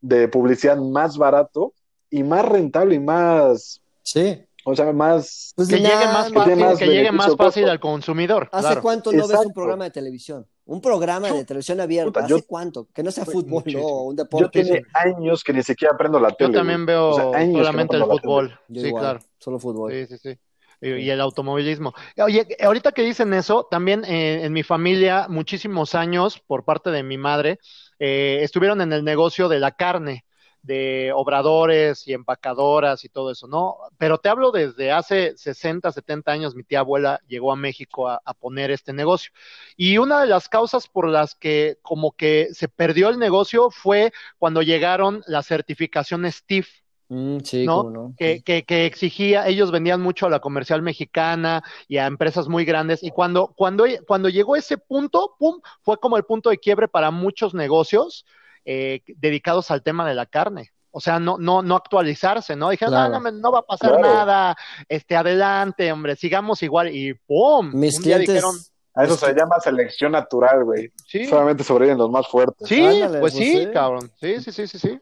de 0.00 0.28
publicidad 0.28 0.76
más 0.76 1.18
barato 1.18 1.74
y 2.10 2.22
más 2.22 2.44
rentable 2.44 2.96
y 2.96 3.00
más... 3.00 3.80
Sí. 4.02 4.44
O 4.66 4.74
sea, 4.74 4.92
más... 4.92 5.52
Pues 5.56 5.68
que, 5.68 5.76
llegue 5.76 6.06
más 6.06 6.32
fácil, 6.32 6.78
que, 6.78 6.86
llegue 6.86 7.12
más 7.12 7.36
fácil 7.36 7.68
al 7.68 7.80
consumidor. 7.80 8.48
¿Hace 8.52 8.80
cuánto 8.80 9.12
no 9.12 9.28
ves 9.28 9.38
un 9.44 9.52
programa 9.52 9.84
de 9.84 9.90
televisión? 9.90 10.46
Un 10.66 10.80
programa 10.80 11.30
de 11.30 11.44
televisión 11.44 11.80
abierta, 11.80 12.20
¿hace 12.20 12.42
cuánto? 12.42 12.88
Que 12.94 13.02
no 13.02 13.10
sea 13.10 13.26
fútbol, 13.26 13.62
o 13.76 14.04
un 14.04 14.16
deporte. 14.16 14.64
Yo 14.64 14.72
tengo 14.72 14.86
años 14.94 15.44
que 15.44 15.52
ni 15.52 15.62
siquiera 15.62 15.92
aprendo 15.92 16.18
la 16.18 16.30
tele. 16.30 16.52
Yo 16.52 16.58
también 16.58 16.86
veo 16.86 17.12
solamente 17.14 17.96
el 17.96 18.04
fútbol. 18.04 18.58
sí, 18.72 18.90
claro. 18.90 19.20
Solo 19.38 19.58
fútbol. 19.58 19.92
Sí, 19.92 20.06
sí, 20.06 20.18
sí. 20.18 20.38
Y, 20.80 21.08
el 21.08 21.20
automovilismo. 21.20 21.94
Oye, 22.18 22.46
ahorita 22.62 22.92
que 22.92 23.02
dicen 23.02 23.32
eso, 23.32 23.66
también 23.70 24.04
eh, 24.04 24.44
en 24.44 24.52
mi 24.52 24.62
familia, 24.62 25.26
muchísimos 25.28 25.94
años, 25.94 26.40
por 26.46 26.64
parte 26.64 26.90
de 26.90 27.02
mi 27.02 27.16
madre, 27.16 27.58
eh, 27.98 28.40
estuvieron 28.42 28.80
en 28.80 28.92
el 28.92 29.04
negocio 29.04 29.48
de 29.48 29.60
la 29.60 29.72
carne 29.72 30.24
de 30.64 31.12
obradores 31.14 32.08
y 32.08 32.14
empacadoras 32.14 33.04
y 33.04 33.10
todo 33.10 33.30
eso, 33.30 33.46
¿no? 33.46 33.76
Pero 33.98 34.18
te 34.18 34.30
hablo 34.30 34.50
desde 34.50 34.92
hace 34.92 35.36
60, 35.36 35.92
70 35.92 36.32
años, 36.32 36.54
mi 36.54 36.64
tía 36.64 36.80
abuela 36.80 37.20
llegó 37.28 37.52
a 37.52 37.56
México 37.56 38.08
a, 38.08 38.20
poner 38.40 38.70
este 38.70 38.92
negocio. 38.92 39.30
Y 39.76 39.98
una 39.98 40.20
de 40.22 40.26
las 40.26 40.48
causas 40.48 40.88
por 40.88 41.08
las 41.08 41.34
que 41.34 41.78
como 41.82 42.12
que 42.12 42.48
se 42.52 42.68
perdió 42.68 43.10
el 43.10 43.18
negocio 43.18 43.70
fue 43.70 44.12
cuando 44.38 44.62
llegaron 44.62 45.22
las 45.26 45.46
certificaciones 45.46 46.44
TIF. 46.44 46.68
Mm, 47.08 47.38
sí, 47.40 47.66
no? 47.66 48.14
Que, 48.16 48.42
que, 48.42 48.64
que, 48.64 48.86
exigía, 48.86 49.46
ellos 49.46 49.70
vendían 49.70 50.00
mucho 50.00 50.26
a 50.26 50.30
la 50.30 50.40
comercial 50.40 50.80
mexicana 50.80 51.62
y 51.86 51.98
a 51.98 52.06
empresas 52.06 52.48
muy 52.48 52.64
grandes, 52.64 53.02
y 53.02 53.10
cuando, 53.10 53.52
cuando, 53.54 53.84
cuando 54.06 54.30
llegó 54.30 54.56
ese 54.56 54.78
punto, 54.78 55.36
pum, 55.38 55.60
fue 55.82 55.98
como 55.98 56.16
el 56.16 56.24
punto 56.24 56.48
de 56.48 56.58
quiebre 56.58 56.88
para 56.88 57.10
muchos 57.10 57.52
negocios, 57.52 58.24
eh, 58.64 59.02
dedicados 59.06 59.70
al 59.70 59.82
tema 59.82 60.08
de 60.08 60.14
la 60.14 60.26
carne. 60.26 60.70
O 60.90 61.00
sea, 61.00 61.18
no, 61.18 61.38
no, 61.38 61.62
no 61.62 61.74
actualizarse, 61.74 62.54
¿no? 62.54 62.70
Dijeron, 62.70 62.94
no, 62.94 63.30
no, 63.32 63.52
va 63.52 63.58
a 63.60 63.66
pasar 63.66 63.98
nada, 64.00 64.56
este, 64.88 65.16
adelante, 65.16 65.90
hombre, 65.90 66.14
sigamos 66.14 66.62
igual, 66.62 66.94
y 66.94 67.14
¡pum! 67.14 67.72
Mis 67.74 67.98
clientes... 67.98 68.28
dijeron, 68.28 68.54
a 68.94 69.04
eso 69.04 69.16
se 69.16 69.34
llama 69.34 69.58
selección 69.58 70.12
natural, 70.12 70.64
güey. 70.64 70.92
Sí. 71.04 71.26
Solamente 71.26 71.64
sobreviven 71.64 71.98
los 71.98 72.10
más 72.10 72.28
fuertes. 72.28 72.68
Sí, 72.68 72.80
pues, 72.80 73.20
pues 73.20 73.32
sí, 73.34 73.68
cabrón. 73.72 74.08
Sí, 74.20 74.40
sí, 74.40 74.52
sí, 74.52 74.66
sí, 74.68 74.78
sí. 74.78 74.98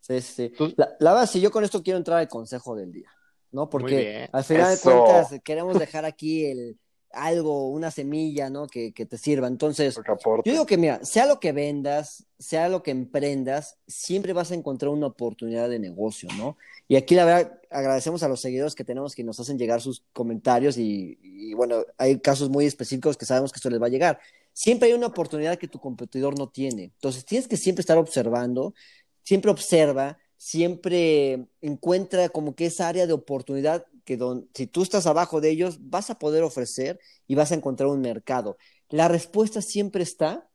Sí, 0.00 0.20
sí. 0.20 0.52
La, 0.76 0.90
la, 1.00 1.12
verdad, 1.12 1.26
si 1.26 1.40
yo 1.40 1.50
con 1.50 1.64
esto 1.64 1.82
quiero 1.82 1.96
entrar 1.96 2.18
al 2.18 2.28
consejo 2.28 2.76
del 2.76 2.92
día, 2.92 3.10
¿no? 3.50 3.68
Porque 3.68 4.28
al 4.32 4.44
final 4.44 4.76
de 4.76 4.80
cuentas 4.80 5.40
queremos 5.44 5.76
dejar 5.76 6.04
aquí 6.04 6.46
el, 6.46 6.78
algo, 7.12 7.68
una 7.68 7.90
semilla, 7.90 8.50
¿no? 8.50 8.66
Que, 8.66 8.92
que 8.92 9.06
te 9.06 9.18
sirva. 9.18 9.46
Entonces, 9.46 9.98
yo 10.44 10.52
digo 10.52 10.66
que, 10.66 10.76
mira, 10.76 11.04
sea 11.04 11.26
lo 11.26 11.40
que 11.40 11.52
vendas, 11.52 12.26
sea 12.38 12.68
lo 12.68 12.82
que 12.82 12.90
emprendas, 12.90 13.78
siempre 13.86 14.32
vas 14.32 14.50
a 14.50 14.54
encontrar 14.54 14.90
una 14.90 15.06
oportunidad 15.06 15.68
de 15.68 15.78
negocio, 15.78 16.28
¿no? 16.36 16.56
Y 16.88 16.96
aquí, 16.96 17.14
la 17.14 17.24
verdad, 17.24 17.60
agradecemos 17.70 18.22
a 18.22 18.28
los 18.28 18.40
seguidores 18.40 18.74
que 18.74 18.84
tenemos 18.84 19.14
que 19.14 19.24
nos 19.24 19.38
hacen 19.40 19.58
llegar 19.58 19.80
sus 19.80 20.02
comentarios 20.12 20.76
y, 20.76 21.18
y 21.22 21.54
bueno, 21.54 21.84
hay 21.98 22.18
casos 22.18 22.50
muy 22.50 22.66
específicos 22.66 23.16
que 23.16 23.26
sabemos 23.26 23.52
que 23.52 23.56
esto 23.56 23.70
les 23.70 23.80
va 23.80 23.86
a 23.86 23.90
llegar. 23.90 24.20
Siempre 24.52 24.88
hay 24.88 24.94
una 24.94 25.06
oportunidad 25.06 25.58
que 25.58 25.68
tu 25.68 25.78
competidor 25.78 26.38
no 26.38 26.48
tiene. 26.48 26.84
Entonces, 26.84 27.24
tienes 27.24 27.48
que 27.48 27.56
siempre 27.56 27.80
estar 27.80 27.98
observando, 27.98 28.74
siempre 29.22 29.50
observa, 29.50 30.18
siempre 30.36 31.46
encuentra 31.60 32.28
como 32.28 32.56
que 32.56 32.66
esa 32.66 32.88
área 32.88 33.06
de 33.06 33.12
oportunidad 33.12 33.86
que 34.04 34.18
si 34.54 34.66
tú 34.66 34.82
estás 34.82 35.06
abajo 35.06 35.40
de 35.40 35.50
ellos, 35.50 35.78
vas 35.80 36.10
a 36.10 36.18
poder 36.18 36.42
ofrecer 36.42 36.98
y 37.26 37.34
vas 37.34 37.52
a 37.52 37.54
encontrar 37.54 37.88
un 37.88 38.00
mercado. 38.00 38.56
La 38.88 39.08
respuesta 39.08 39.62
siempre 39.62 40.02
está 40.02 40.48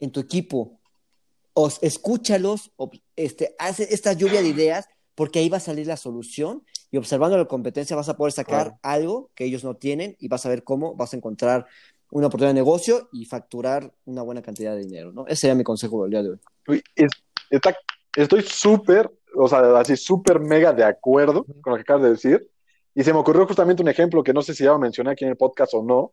en 0.00 0.10
tu 0.10 0.20
equipo. 0.20 0.80
Os, 1.54 1.78
escúchalos, 1.82 2.72
este, 3.16 3.54
hace 3.58 3.92
esta 3.94 4.12
lluvia 4.12 4.42
de 4.42 4.48
ideas, 4.48 4.86
porque 5.14 5.38
ahí 5.38 5.48
va 5.48 5.58
a 5.58 5.60
salir 5.60 5.86
la 5.86 5.96
solución 5.96 6.64
y 6.90 6.96
observando 6.96 7.36
la 7.36 7.46
competencia 7.46 7.96
vas 7.96 8.08
a 8.08 8.16
poder 8.16 8.32
sacar 8.32 8.76
algo 8.82 9.30
que 9.34 9.44
ellos 9.44 9.64
no 9.64 9.74
tienen 9.74 10.16
y 10.18 10.28
vas 10.28 10.46
a 10.46 10.48
ver 10.48 10.62
cómo 10.62 10.94
vas 10.94 11.12
a 11.12 11.16
encontrar 11.16 11.66
una 12.10 12.28
oportunidad 12.28 12.50
de 12.50 12.60
negocio 12.60 13.08
y 13.12 13.24
facturar 13.24 13.92
una 14.04 14.22
buena 14.22 14.42
cantidad 14.42 14.74
de 14.74 14.84
dinero, 14.84 15.12
¿no? 15.12 15.26
Ese 15.26 15.42
sería 15.42 15.56
mi 15.56 15.64
consejo 15.64 16.02
del 16.02 16.10
día 16.12 16.22
de 16.22 16.30
hoy. 16.30 16.82
estoy 18.16 18.42
súper, 18.42 19.10
o 19.36 19.48
sea, 19.48 19.78
así 19.78 19.96
súper 19.96 20.38
mega 20.38 20.72
de 20.72 20.84
acuerdo 20.84 21.44
con 21.60 21.72
lo 21.72 21.76
que 21.76 21.82
acabas 21.82 22.04
de 22.04 22.10
decir. 22.10 22.50
Y 22.94 23.02
se 23.02 23.12
me 23.12 23.18
ocurrió 23.18 23.46
justamente 23.46 23.82
un 23.82 23.88
ejemplo 23.88 24.22
que 24.22 24.32
no 24.32 24.42
sé 24.42 24.54
si 24.54 24.64
ya 24.64 24.70
lo 24.70 24.78
mencioné 24.78 25.10
aquí 25.10 25.24
en 25.24 25.30
el 25.30 25.36
podcast 25.36 25.74
o 25.74 25.82
no, 25.82 26.12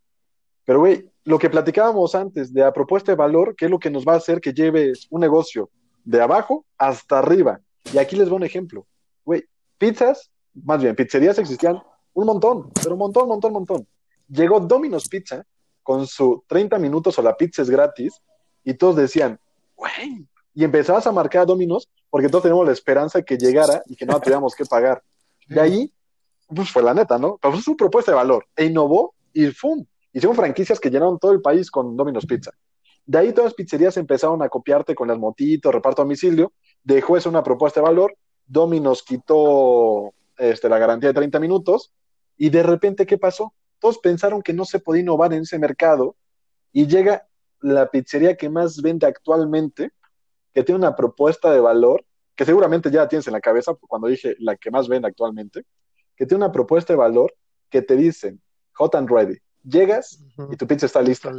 pero 0.65 0.79
güey, 0.79 1.09
lo 1.23 1.39
que 1.39 1.49
platicábamos 1.49 2.15
antes 2.15 2.53
de 2.53 2.61
la 2.61 2.73
propuesta 2.73 3.11
de 3.11 3.15
valor, 3.15 3.55
¿qué 3.55 3.65
es 3.65 3.71
lo 3.71 3.79
que 3.79 3.89
nos 3.89 4.05
va 4.05 4.13
a 4.13 4.17
hacer 4.17 4.41
que 4.41 4.53
lleves 4.53 5.07
un 5.09 5.21
negocio 5.21 5.69
de 6.03 6.21
abajo 6.21 6.65
hasta 6.77 7.19
arriba? 7.19 7.59
Y 7.93 7.97
aquí 7.97 8.15
les 8.15 8.29
voy 8.29 8.37
un 8.37 8.43
ejemplo. 8.43 8.85
Güey, 9.25 9.43
pizzas, 9.77 10.31
más 10.53 10.81
bien, 10.81 10.95
pizzerías 10.95 11.37
existían 11.39 11.81
un 12.13 12.25
montón, 12.25 12.71
pero 12.73 12.93
un 12.93 12.99
montón, 12.99 13.27
montón, 13.27 13.53
montón. 13.53 13.87
Llegó 14.27 14.59
Domino's 14.59 15.07
Pizza 15.07 15.45
con 15.83 16.07
su 16.07 16.43
30 16.47 16.77
minutos 16.79 17.17
o 17.17 17.21
la 17.21 17.35
pizza 17.35 17.61
es 17.61 17.69
gratis 17.69 18.21
y 18.63 18.73
todos 18.75 18.95
decían, 18.95 19.39
güey, 19.75 20.27
y 20.53 20.63
empezabas 20.63 21.07
a 21.07 21.11
marcar 21.11 21.41
a 21.41 21.45
Domino's 21.45 21.89
porque 22.09 22.29
todos 22.29 22.43
teníamos 22.43 22.65
la 22.65 22.73
esperanza 22.73 23.19
de 23.19 23.25
que 23.25 23.37
llegara 23.37 23.83
y 23.87 23.95
que 23.95 24.05
no 24.05 24.19
tuviéramos 24.19 24.53
que 24.55 24.65
pagar. 24.65 25.01
De 25.47 25.59
ahí 25.59 25.91
pues 26.53 26.71
fue 26.71 26.83
la 26.83 26.93
neta, 26.93 27.17
¿no? 27.17 27.37
Pero 27.41 27.53
fue 27.53 27.61
su 27.61 27.75
propuesta 27.75 28.11
de 28.11 28.17
valor. 28.17 28.45
E 28.55 28.65
innovó 28.65 29.15
y 29.33 29.47
¡fum! 29.47 29.85
Hicieron 30.13 30.35
franquicias 30.35 30.79
que 30.79 30.89
llenaron 30.89 31.19
todo 31.19 31.31
el 31.31 31.41
país 31.41 31.71
con 31.71 31.95
Domino's 31.95 32.25
Pizza. 32.25 32.51
De 33.05 33.17
ahí 33.17 33.31
todas 33.31 33.51
las 33.51 33.53
pizzerías 33.53 33.97
empezaron 33.97 34.41
a 34.41 34.49
copiarte 34.49 34.93
con 34.93 35.07
las 35.07 35.17
motitos, 35.17 35.73
reparto 35.73 36.01
a 36.01 36.05
domicilio. 36.05 36.53
Dejó 36.83 37.17
eso 37.17 37.29
una 37.29 37.43
propuesta 37.43 37.79
de 37.79 37.85
valor. 37.85 38.15
Domino's 38.45 39.03
quitó 39.03 40.13
este, 40.37 40.69
la 40.69 40.77
garantía 40.77 41.09
de 41.09 41.13
30 41.13 41.39
minutos. 41.39 41.93
Y 42.37 42.49
de 42.49 42.63
repente, 42.63 43.05
¿qué 43.05 43.17
pasó? 43.17 43.53
Todos 43.79 43.97
pensaron 43.99 44.41
que 44.41 44.53
no 44.53 44.65
se 44.65 44.79
podía 44.79 45.01
innovar 45.01 45.33
en 45.33 45.43
ese 45.43 45.57
mercado. 45.57 46.15
Y 46.71 46.87
llega 46.87 47.27
la 47.61 47.89
pizzería 47.89 48.35
que 48.35 48.49
más 48.49 48.81
vende 48.81 49.07
actualmente, 49.07 49.91
que 50.53 50.63
tiene 50.63 50.79
una 50.79 50.95
propuesta 50.95 51.51
de 51.51 51.59
valor, 51.59 52.03
que 52.35 52.45
seguramente 52.45 52.91
ya 52.91 53.07
tienes 53.07 53.27
en 53.27 53.33
la 53.33 53.41
cabeza 53.41 53.73
cuando 53.87 54.07
dije 54.07 54.35
la 54.39 54.55
que 54.55 54.71
más 54.71 54.87
vende 54.87 55.07
actualmente, 55.07 55.63
que 56.21 56.27
tiene 56.27 56.45
una 56.45 56.51
propuesta 56.51 56.93
de 56.93 56.97
valor 56.97 57.33
que 57.67 57.81
te 57.81 57.95
dicen, 57.95 58.39
hot 58.73 58.93
and 58.93 59.09
ready, 59.09 59.39
llegas 59.63 60.23
y 60.51 60.55
tu 60.55 60.67
pizza 60.67 60.85
está 60.85 61.01
lista. 61.01 61.33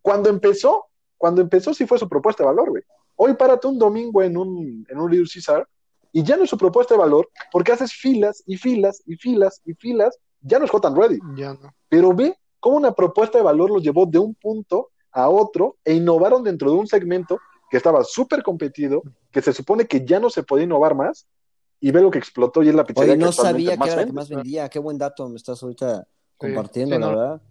Cuando 0.00 0.30
empezó, 0.30 0.84
cuando 1.18 1.42
empezó 1.42 1.74
sí 1.74 1.88
fue 1.88 1.98
su 1.98 2.08
propuesta 2.08 2.44
de 2.44 2.46
valor, 2.46 2.70
güey. 2.70 2.84
Hoy 3.16 3.34
párate 3.34 3.66
un 3.66 3.80
domingo 3.80 4.22
en 4.22 4.36
un, 4.36 4.86
en 4.88 4.98
un 5.00 5.10
Little 5.10 5.26
Caesar 5.28 5.66
y 6.12 6.22
ya 6.22 6.36
no 6.36 6.44
es 6.44 6.50
su 6.50 6.56
propuesta 6.56 6.94
de 6.94 7.00
valor 7.00 7.28
porque 7.50 7.72
haces 7.72 7.92
filas 7.94 8.44
y 8.46 8.56
filas 8.56 9.02
y 9.06 9.16
filas 9.16 9.60
y 9.64 9.74
filas, 9.74 10.16
ya 10.40 10.60
no 10.60 10.66
es 10.66 10.70
hot 10.70 10.84
and 10.84 10.96
ready. 10.96 11.18
Ya 11.34 11.54
no. 11.54 11.74
Pero 11.88 12.14
ve 12.14 12.38
cómo 12.60 12.76
una 12.76 12.92
propuesta 12.92 13.38
de 13.38 13.44
valor 13.44 13.72
los 13.72 13.82
llevó 13.82 14.06
de 14.06 14.20
un 14.20 14.36
punto 14.36 14.90
a 15.10 15.28
otro 15.28 15.78
e 15.84 15.94
innovaron 15.94 16.44
dentro 16.44 16.70
de 16.70 16.76
un 16.76 16.86
segmento 16.86 17.40
que 17.68 17.76
estaba 17.76 18.04
súper 18.04 18.44
competido, 18.44 19.02
que 19.32 19.42
se 19.42 19.52
supone 19.52 19.88
que 19.88 20.06
ya 20.06 20.20
no 20.20 20.30
se 20.30 20.44
podía 20.44 20.62
innovar 20.62 20.94
más, 20.94 21.26
y 21.80 21.90
ve 21.90 22.00
lo 22.00 22.10
que 22.10 22.18
explotó 22.18 22.62
y 22.62 22.68
es 22.68 22.74
la 22.74 22.84
pizzería 22.84 23.16
no 23.16 23.32
sabía 23.32 23.76
que 23.76 23.84
era 23.84 23.96
la 23.96 24.06
que 24.06 24.12
más 24.12 24.28
vendía. 24.28 24.68
Qué 24.68 24.78
buen 24.78 24.98
dato 24.98 25.28
me 25.28 25.36
estás 25.36 25.62
ahorita 25.62 26.06
compartiendo, 26.36 26.98
la 26.98 27.08
verdad. 27.08 27.42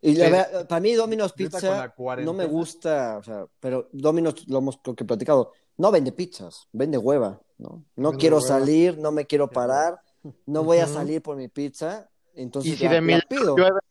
Y 0.00 0.16
para 0.16 0.80
mí 0.80 0.92
Domino's 0.92 1.32
Pizza 1.32 1.92
no 2.22 2.32
me 2.32 2.46
gusta, 2.46 3.18
o 3.18 3.22
sea, 3.22 3.46
pero 3.58 3.88
Domino's 3.92 4.46
lo 4.48 4.58
hemos 4.58 4.78
creo 4.78 4.94
que 4.94 5.04
platicado, 5.04 5.52
no 5.76 5.90
vende 5.90 6.12
pizzas, 6.12 6.68
vende 6.72 6.98
hueva, 6.98 7.40
¿no? 7.58 7.84
No 7.96 8.12
quiero 8.12 8.40
salir, 8.40 8.98
no 8.98 9.10
me 9.10 9.26
quiero 9.26 9.50
parar, 9.50 10.00
no 10.46 10.62
voy 10.62 10.78
a 10.78 10.86
salir 10.86 11.22
por 11.22 11.36
mi 11.36 11.48
pizza, 11.48 12.08
entonces 12.34 12.74
y 12.74 12.76
si 12.76 12.88
de 12.88 13.00
mí 13.00 13.14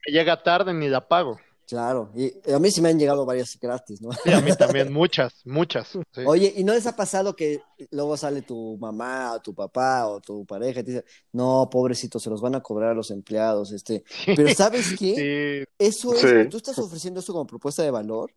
llega 0.05 0.41
tarde 0.41 0.73
ni 0.73 0.87
la 0.87 1.07
pago. 1.07 1.37
Claro, 1.67 2.11
y 2.15 2.31
a 2.49 2.59
mí 2.59 2.71
sí 2.71 2.79
me 2.79 2.87
han 2.87 2.97
llegado 2.97 3.25
varias 3.25 3.59
gratis, 3.59 4.01
¿no? 4.01 4.09
Sí, 4.23 4.31
a 4.31 4.39
mí 4.39 4.55
también, 4.55 4.91
muchas, 4.93 5.41
muchas. 5.45 5.97
Oye, 6.25 6.53
¿y 6.55 6.63
no 6.63 6.73
les 6.73 6.87
ha 6.87 6.95
pasado 6.95 7.35
que 7.35 7.61
luego 7.91 8.15
sale 8.15 8.41
tu 8.41 8.77
mamá 8.79 9.33
o 9.33 9.41
tu 9.41 9.53
papá 9.53 10.07
o 10.07 10.21
tu 10.21 10.45
pareja 10.45 10.79
y 10.79 10.83
te 10.83 10.91
dice, 10.91 11.05
no, 11.33 11.67
pobrecito, 11.69 12.19
se 12.19 12.29
los 12.29 12.39
van 12.39 12.55
a 12.55 12.61
cobrar 12.61 12.91
a 12.91 12.93
los 12.93 13.11
empleados, 13.11 13.73
este, 13.73 14.05
pero 14.25 14.47
¿sabes 14.53 14.95
qué? 14.97 15.65
Sí. 15.67 15.73
Eso 15.77 16.13
es, 16.13 16.49
tú 16.49 16.55
estás 16.55 16.79
ofreciendo 16.79 17.19
eso 17.19 17.33
como 17.33 17.45
propuesta 17.45 17.83
de 17.83 17.91
valor. 17.91 18.33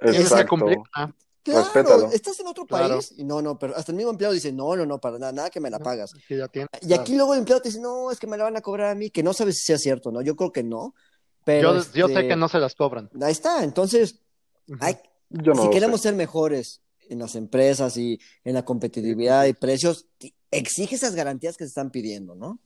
Exacto. 0.00 0.56
Claro, 1.42 2.10
estás 2.12 2.40
en 2.40 2.46
otro 2.46 2.66
país 2.66 3.14
y 3.16 3.24
no, 3.24 3.40
no, 3.42 3.58
pero 3.58 3.76
hasta 3.76 3.92
el 3.92 3.96
mismo 3.96 4.10
empleado 4.10 4.34
dice, 4.34 4.52
no, 4.52 4.76
no, 4.76 4.86
no, 4.86 4.98
para 4.98 5.18
nada, 5.18 5.32
nada 5.32 5.50
que 5.50 5.60
me 5.60 5.70
la 5.70 5.78
pagas. 5.78 6.14
y 6.80 6.92
aquí 6.92 7.14
luego 7.16 7.34
el 7.34 7.40
empleado 7.40 7.62
te 7.62 7.68
dice, 7.68 7.80
no, 7.80 8.10
es 8.10 8.18
que 8.18 8.26
me 8.26 8.36
la 8.36 8.44
van 8.44 8.56
a 8.56 8.60
cobrar 8.60 8.90
a 8.90 8.94
mí, 8.94 9.10
que 9.10 9.22
no 9.22 9.32
sabes 9.32 9.58
si 9.58 9.66
sea 9.66 9.78
cierto, 9.78 10.10
¿no? 10.10 10.22
Yo 10.22 10.36
creo 10.36 10.52
que 10.52 10.62
no, 10.62 10.94
yo, 11.60 11.82
sé 11.82 12.00
este, 12.00 12.28
que 12.28 12.36
no 12.36 12.48
se 12.48 12.58
las 12.58 12.74
cobran. 12.74 13.10
Ahí 13.20 13.32
está, 13.32 13.64
entonces, 13.64 14.20
si 14.66 15.70
queremos 15.70 16.00
ser 16.00 16.14
mejores 16.14 16.82
en 17.08 17.18
las 17.18 17.34
empresas 17.34 17.96
y 17.96 18.18
en 18.44 18.54
la 18.54 18.64
competitividad 18.64 19.46
y 19.46 19.54
precios, 19.54 20.06
exige 20.50 20.96
esas 20.96 21.14
garantías 21.14 21.56
que 21.56 21.64
se 21.64 21.68
están 21.68 21.90
pidiendo, 21.90 22.34
¿no? 22.34 22.60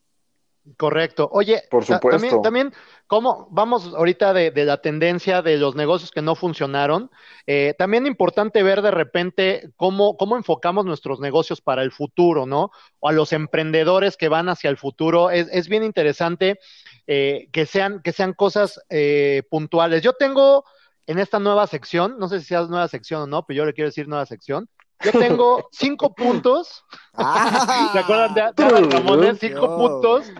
Correcto. 0.77 1.29
Oye, 1.33 1.63
Por 1.71 1.85
supuesto. 1.85 2.41
también, 2.41 2.73
¿cómo 3.09 3.49
vamos 3.51 3.93
ahorita 3.95 4.33
de, 4.33 4.53
la 4.65 4.81
tendencia 4.81 5.43
de 5.43 5.57
los 5.57 5.75
negocios 5.75 6.13
que 6.13 6.23
no 6.23 6.37
funcionaron? 6.37 7.11
Eh, 7.49 7.75
también 7.77 8.07
importante 8.07 8.63
ver 8.63 8.81
de 8.81 8.93
repente 8.93 9.71
cómo, 9.77 10.17
cómo 10.17 10.37
enfocamos 10.37 10.85
nuestros 10.85 11.19
negocios 11.19 11.61
para 11.61 11.83
el 11.83 11.91
futuro, 11.91 12.47
¿no? 12.47 12.71
O 13.01 13.09
a 13.09 13.13
los 13.13 13.33
emprendedores 13.33 14.17
que 14.17 14.29
van 14.29 14.49
hacia 14.49 14.71
el 14.71 14.77
futuro. 14.77 15.31
Es, 15.31 15.49
es 15.51 15.69
bien 15.69 15.83
interesante 15.83 16.61
eh, 17.09 17.49
que, 17.51 17.67
sean, 17.67 18.01
que 18.01 18.13
sean 18.13 18.33
cosas 18.33 18.81
eh, 18.89 19.43
puntuales. 19.51 20.03
Yo 20.03 20.13
tengo 20.13 20.65
en 21.09 21.19
esta 21.19 21.41
nueva 21.41 21.67
sección, 21.67 22.19
no 22.21 22.29
sé 22.29 22.39
si 22.39 22.47
sea 22.47 22.63
nueva 22.63 22.87
sección 22.87 23.23
o 23.23 23.27
no, 23.27 23.45
pero 23.45 23.59
yo 23.59 23.65
le 23.67 23.73
quiero 23.73 23.89
decir 23.89 24.07
nueva 24.07 24.27
sección. 24.27 24.69
Yo 25.05 25.13
tengo 25.13 25.69
cinco 25.73 26.15
puntos. 26.15 26.85
Ah, 27.15 27.91
¿Se 27.93 27.99
acuerdan 27.99 28.35
de, 28.35 29.27
de? 29.27 29.35
Cinco 29.37 29.77
puntos 29.77 30.33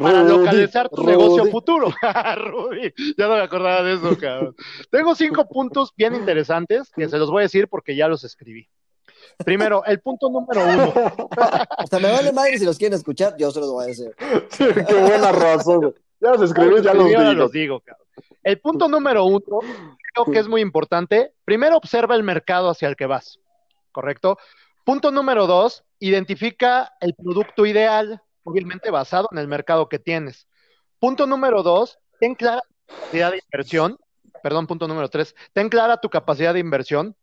para 0.00 0.22
localizar 0.22 0.88
tu 0.88 1.02
negocio 1.04 1.46
futuro. 1.46 1.92
Rudy, 2.36 2.92
ya 3.16 3.28
no 3.28 3.36
me 3.36 3.42
acordaba 3.42 3.82
de 3.82 3.94
eso, 3.94 4.16
cabrón. 4.18 4.54
Tengo 4.90 5.14
cinco 5.14 5.48
puntos 5.48 5.92
bien 5.96 6.14
interesantes 6.14 6.90
que 6.94 7.08
se 7.08 7.18
los 7.18 7.30
voy 7.30 7.40
a 7.40 7.42
decir 7.44 7.68
porque 7.68 7.96
ya 7.96 8.08
los 8.08 8.24
escribí. 8.24 8.68
Primero, 9.44 9.84
el 9.84 10.00
punto 10.00 10.28
número 10.30 10.62
uno. 10.64 10.92
Hasta 11.78 11.98
me 11.98 12.10
vale 12.10 12.32
madre 12.32 12.58
si 12.58 12.64
los 12.64 12.76
quieren 12.76 12.96
escuchar, 12.96 13.36
yo 13.38 13.50
se 13.50 13.60
los 13.60 13.70
voy 13.70 13.84
a 13.84 13.86
decir. 13.88 14.14
qué 14.58 14.94
buena 14.94 15.32
razón. 15.32 15.94
Ya 16.20 16.30
los 16.32 16.42
escribí, 16.42 16.82
ya 16.82 16.94
los 16.94 17.52
digo. 17.52 17.82
El 18.42 18.60
punto 18.60 18.88
número 18.88 19.24
uno, 19.24 19.60
creo 20.12 20.24
que 20.32 20.38
es 20.38 20.48
muy 20.48 20.60
importante. 20.60 21.32
Primero, 21.44 21.76
observa 21.76 22.16
el 22.16 22.22
mercado 22.22 22.70
hacia 22.70 22.88
el 22.88 22.96
que 22.96 23.06
vas, 23.06 23.38
¿correcto? 23.98 24.38
Punto 24.84 25.10
número 25.10 25.48
dos, 25.48 25.82
identifica 25.98 26.94
el 27.00 27.16
producto 27.16 27.66
ideal, 27.66 28.22
obviamente 28.44 28.92
basado 28.92 29.28
en 29.32 29.38
el 29.38 29.48
mercado 29.48 29.88
que 29.88 29.98
tienes. 29.98 30.46
Punto 31.00 31.26
número 31.26 31.64
dos, 31.64 31.98
ten 32.20 32.36
clara 32.36 32.62
tu 32.62 32.86
capacidad 32.86 33.32
de 33.32 33.40
inversión. 33.42 33.98
Perdón, 34.40 34.68
punto 34.68 34.86
número 34.86 35.08
tres, 35.08 35.34
ten 35.52 35.68
clara 35.68 35.96
tu 35.96 36.08
capacidad 36.08 36.54
de 36.54 36.60
inversión. 36.60 37.16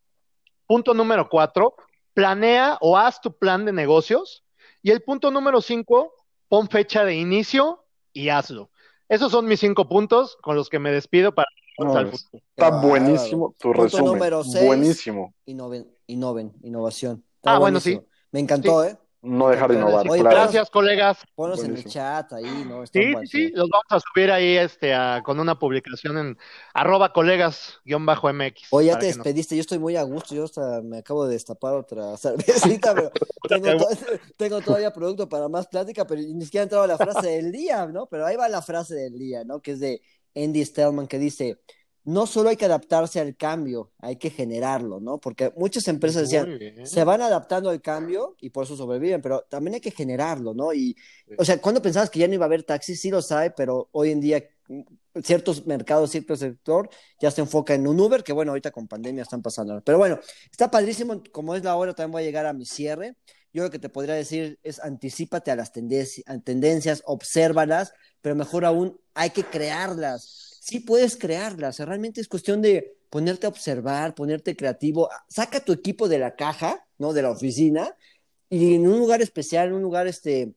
Punto 0.67 0.93
número 0.93 1.29
cuatro, 1.29 1.77
planea 2.13 2.77
o 2.81 2.97
haz 2.97 3.21
tu 3.21 3.37
plan 3.37 3.63
de 3.63 3.71
negocios. 3.71 4.43
Y 4.81 4.91
el 4.91 5.01
punto 5.01 5.31
número 5.31 5.61
cinco, 5.61 6.11
pon 6.49 6.67
fecha 6.67 7.05
de 7.05 7.15
inicio 7.15 7.85
y 8.11 8.27
hazlo. 8.27 8.69
Esos 9.07 9.31
son 9.31 9.45
mis 9.45 9.61
cinco 9.61 9.87
puntos 9.87 10.35
con 10.41 10.57
los 10.57 10.67
que 10.67 10.79
me 10.79 10.91
despido 10.91 11.33
para 11.33 11.47
Está 11.77 12.69
buenísimo 12.69 13.55
tu 13.59 13.73
resumen. 13.73 14.05
Número 14.05 14.43
buenísimo. 14.43 15.33
Innoven, 15.45 15.94
innoven, 16.07 16.53
innovación. 16.61 17.23
ah, 17.43 17.59
bueno, 17.59 17.79
sí. 17.79 17.99
Me 18.31 18.39
encantó, 18.39 18.83
¿eh? 18.83 18.97
no 19.25 19.49
dejar 19.49 19.71
de 19.71 19.77
innovar. 19.77 20.05
Gracias, 20.05 20.69
colegas. 20.69 21.17
Ponlos 21.33 21.63
en 21.63 21.75
el 21.75 21.83
chat 21.85 22.31
ahí, 22.33 22.65
¿no? 22.67 22.85
sí, 22.85 23.13
sí, 23.21 23.27
sí, 23.27 23.49
los 23.49 23.69
vamos 23.69 23.85
a 23.89 23.99
subir 23.99 24.31
ahí 24.31 24.55
este, 24.55 24.93
con 25.23 25.39
una 25.39 25.57
publicación 25.57 26.17
en 26.17 26.37
arroba 26.73 27.11
colegas-mx. 27.11 28.67
Oye, 28.69 28.87
ya 28.87 28.99
te 28.99 29.07
despediste, 29.07 29.55
yo 29.55 29.61
estoy 29.61 29.79
muy 29.79 29.95
a 29.95 30.03
gusto, 30.03 30.35
yo 30.35 30.43
hasta 30.43 30.81
me 30.81 30.99
acabo 30.99 31.25
de 31.25 31.33
destapar 31.33 31.73
otra 31.73 32.15
cervecita, 32.17 32.93
pero 32.93 33.11
tengo, 34.37 34.61
todavía 34.61 34.93
producto 34.93 35.27
para 35.27 35.49
más 35.49 35.67
plática, 35.67 36.05
pero 36.05 36.21
ni 36.21 36.45
siquiera 36.45 36.61
ha 36.61 36.65
entrado 36.65 36.87
la 36.87 36.97
frase 36.97 37.27
del 37.27 37.51
día, 37.51 37.85
¿no? 37.87 38.07
Pero 38.07 38.25
ahí 38.25 38.35
va 38.35 38.47
la 38.47 38.61
frase 38.61 38.95
del 38.95 39.17
día, 39.17 39.43
¿no? 39.43 39.59
Que 39.59 39.71
es 39.71 39.79
de 39.79 40.01
Andy 40.35 40.63
Stellman, 40.63 41.07
que 41.07 41.17
dice, 41.17 41.59
no 42.05 42.27
solo 42.27 42.49
hay 42.49 42.55
que 42.55 42.65
adaptarse 42.65 43.19
al 43.19 43.35
cambio, 43.35 43.91
hay 43.97 44.17
que 44.17 44.29
generarlo, 44.29 44.99
¿no? 44.99 45.19
Porque 45.19 45.51
muchas 45.57 45.87
empresas 45.87 46.29
decían, 46.29 46.59
se 46.85 47.03
van 47.03 47.21
adaptando 47.21 47.71
al 47.71 47.81
cambio 47.81 48.35
y 48.39 48.51
por 48.51 48.63
eso 48.63 48.77
sobreviven, 48.77 49.21
pero 49.21 49.41
también 49.49 49.73
hay 49.73 49.81
que 49.81 49.89
generarlo, 49.89 50.53
¿no? 50.53 50.71
Y, 50.71 50.95
o 51.37 51.43
sea, 51.43 51.59
cuando 51.59 51.81
pensabas 51.81 52.11
que 52.11 52.19
ya 52.19 52.27
no 52.27 52.35
iba 52.35 52.45
a 52.45 52.47
haber 52.47 52.63
taxis, 52.63 53.01
sí 53.01 53.09
lo 53.09 53.23
sabe, 53.23 53.49
pero 53.49 53.89
hoy 53.91 54.11
en 54.11 54.21
día 54.21 54.43
mm, 54.67 54.81
ciertos 55.23 55.65
mercados, 55.65 56.11
cierto 56.11 56.35
sector 56.35 56.89
ya 57.19 57.31
se 57.31 57.41
enfoca 57.41 57.73
en 57.73 57.87
un 57.87 57.99
Uber, 57.99 58.23
que 58.23 58.33
bueno, 58.33 58.51
ahorita 58.51 58.69
con 58.69 58.87
pandemia 58.87 59.23
están 59.23 59.41
pasando. 59.41 59.81
Pero 59.83 59.97
bueno, 59.97 60.19
está 60.51 60.69
padrísimo, 60.69 61.23
como 61.31 61.55
es 61.55 61.63
la 61.63 61.75
hora, 61.75 61.95
también 61.95 62.11
voy 62.11 62.21
a 62.21 62.25
llegar 62.25 62.45
a 62.45 62.53
mi 62.53 62.67
cierre. 62.67 63.15
Yo 63.51 63.63
lo 63.63 63.71
que 63.71 63.79
te 63.79 63.89
podría 63.89 64.13
decir 64.13 64.59
es 64.61 64.79
anticipate 64.79 65.49
a 65.49 65.55
las 65.55 65.71
tendencias, 65.71 67.01
obsérvalas, 67.05 67.93
pero 68.21 68.35
mejor 68.35 68.65
aún 68.65 68.99
hay 69.15 69.31
que 69.31 69.43
crearlas 69.43 70.44
sí 70.65 70.79
puedes 70.79 71.15
crearlas. 71.15 71.77
realmente 71.79 72.21
es 72.21 72.27
cuestión 72.27 72.59
de 72.59 72.97
ponerte 73.11 73.45
a 73.45 73.49
observar, 73.49 74.15
ponerte 74.15 74.55
creativo. 74.55 75.09
Saca 75.29 75.63
tu 75.63 75.71
equipo 75.71 76.09
de 76.09 76.17
la 76.17 76.35
caja, 76.35 76.87
¿no? 76.97 77.13
De 77.13 77.21
la 77.21 77.29
oficina 77.29 77.95
y 78.49 78.73
en 78.73 78.87
un 78.87 78.97
lugar 78.97 79.21
especial, 79.21 79.67
en 79.67 79.75
un 79.75 79.83
lugar, 79.83 80.07
este, 80.07 80.55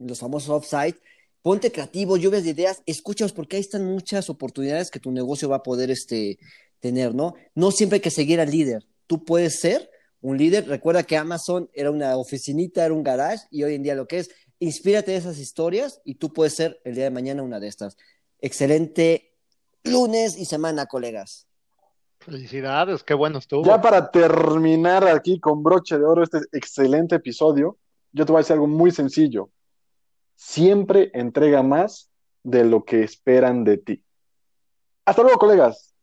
los 0.00 0.18
famosos 0.18 0.50
offsite, 0.50 0.98
ponte 1.40 1.70
creativo, 1.70 2.16
lluvias 2.16 2.42
de 2.42 2.50
ideas, 2.50 2.82
escúchalos 2.84 3.32
porque 3.32 3.54
ahí 3.54 3.60
están 3.60 3.84
muchas 3.84 4.28
oportunidades 4.28 4.90
que 4.90 4.98
tu 4.98 5.12
negocio 5.12 5.48
va 5.48 5.56
a 5.56 5.62
poder, 5.62 5.88
este, 5.92 6.38
tener, 6.80 7.14
¿no? 7.14 7.34
No 7.54 7.70
siempre 7.70 7.96
hay 7.96 8.02
que 8.02 8.10
seguir 8.10 8.40
al 8.40 8.50
líder. 8.50 8.84
Tú 9.06 9.24
puedes 9.24 9.60
ser 9.60 9.88
un 10.20 10.36
líder. 10.36 10.66
Recuerda 10.66 11.04
que 11.04 11.16
Amazon 11.16 11.70
era 11.74 11.92
una 11.92 12.16
oficinita, 12.16 12.84
era 12.84 12.94
un 12.94 13.04
garage 13.04 13.46
y 13.52 13.62
hoy 13.62 13.74
en 13.76 13.84
día 13.84 13.94
lo 13.94 14.08
que 14.08 14.18
es, 14.18 14.30
inspírate 14.58 15.12
de 15.12 15.18
esas 15.18 15.38
historias 15.38 16.00
y 16.04 16.16
tú 16.16 16.32
puedes 16.32 16.54
ser 16.54 16.80
el 16.82 16.96
día 16.96 17.04
de 17.04 17.10
mañana 17.10 17.44
una 17.44 17.60
de 17.60 17.68
estas. 17.68 17.96
Excelente 18.40 19.33
lunes 19.84 20.36
y 20.36 20.44
semana, 20.46 20.86
colegas. 20.86 21.46
Felicidades, 22.18 23.02
qué 23.02 23.14
bueno 23.14 23.38
estuvo. 23.38 23.64
Ya 23.64 23.80
para 23.80 24.10
terminar 24.10 25.06
aquí 25.06 25.38
con 25.38 25.62
broche 25.62 25.98
de 25.98 26.04
oro 26.04 26.22
este 26.22 26.38
excelente 26.52 27.16
episodio, 27.16 27.78
yo 28.12 28.24
te 28.24 28.32
voy 28.32 28.38
a 28.38 28.42
decir 28.42 28.54
algo 28.54 28.66
muy 28.66 28.90
sencillo. 28.90 29.50
Siempre 30.34 31.10
entrega 31.12 31.62
más 31.62 32.10
de 32.42 32.64
lo 32.64 32.84
que 32.84 33.02
esperan 33.02 33.62
de 33.64 33.78
ti. 33.78 34.02
Hasta 35.04 35.22
luego, 35.22 35.38
colegas. 35.38 35.93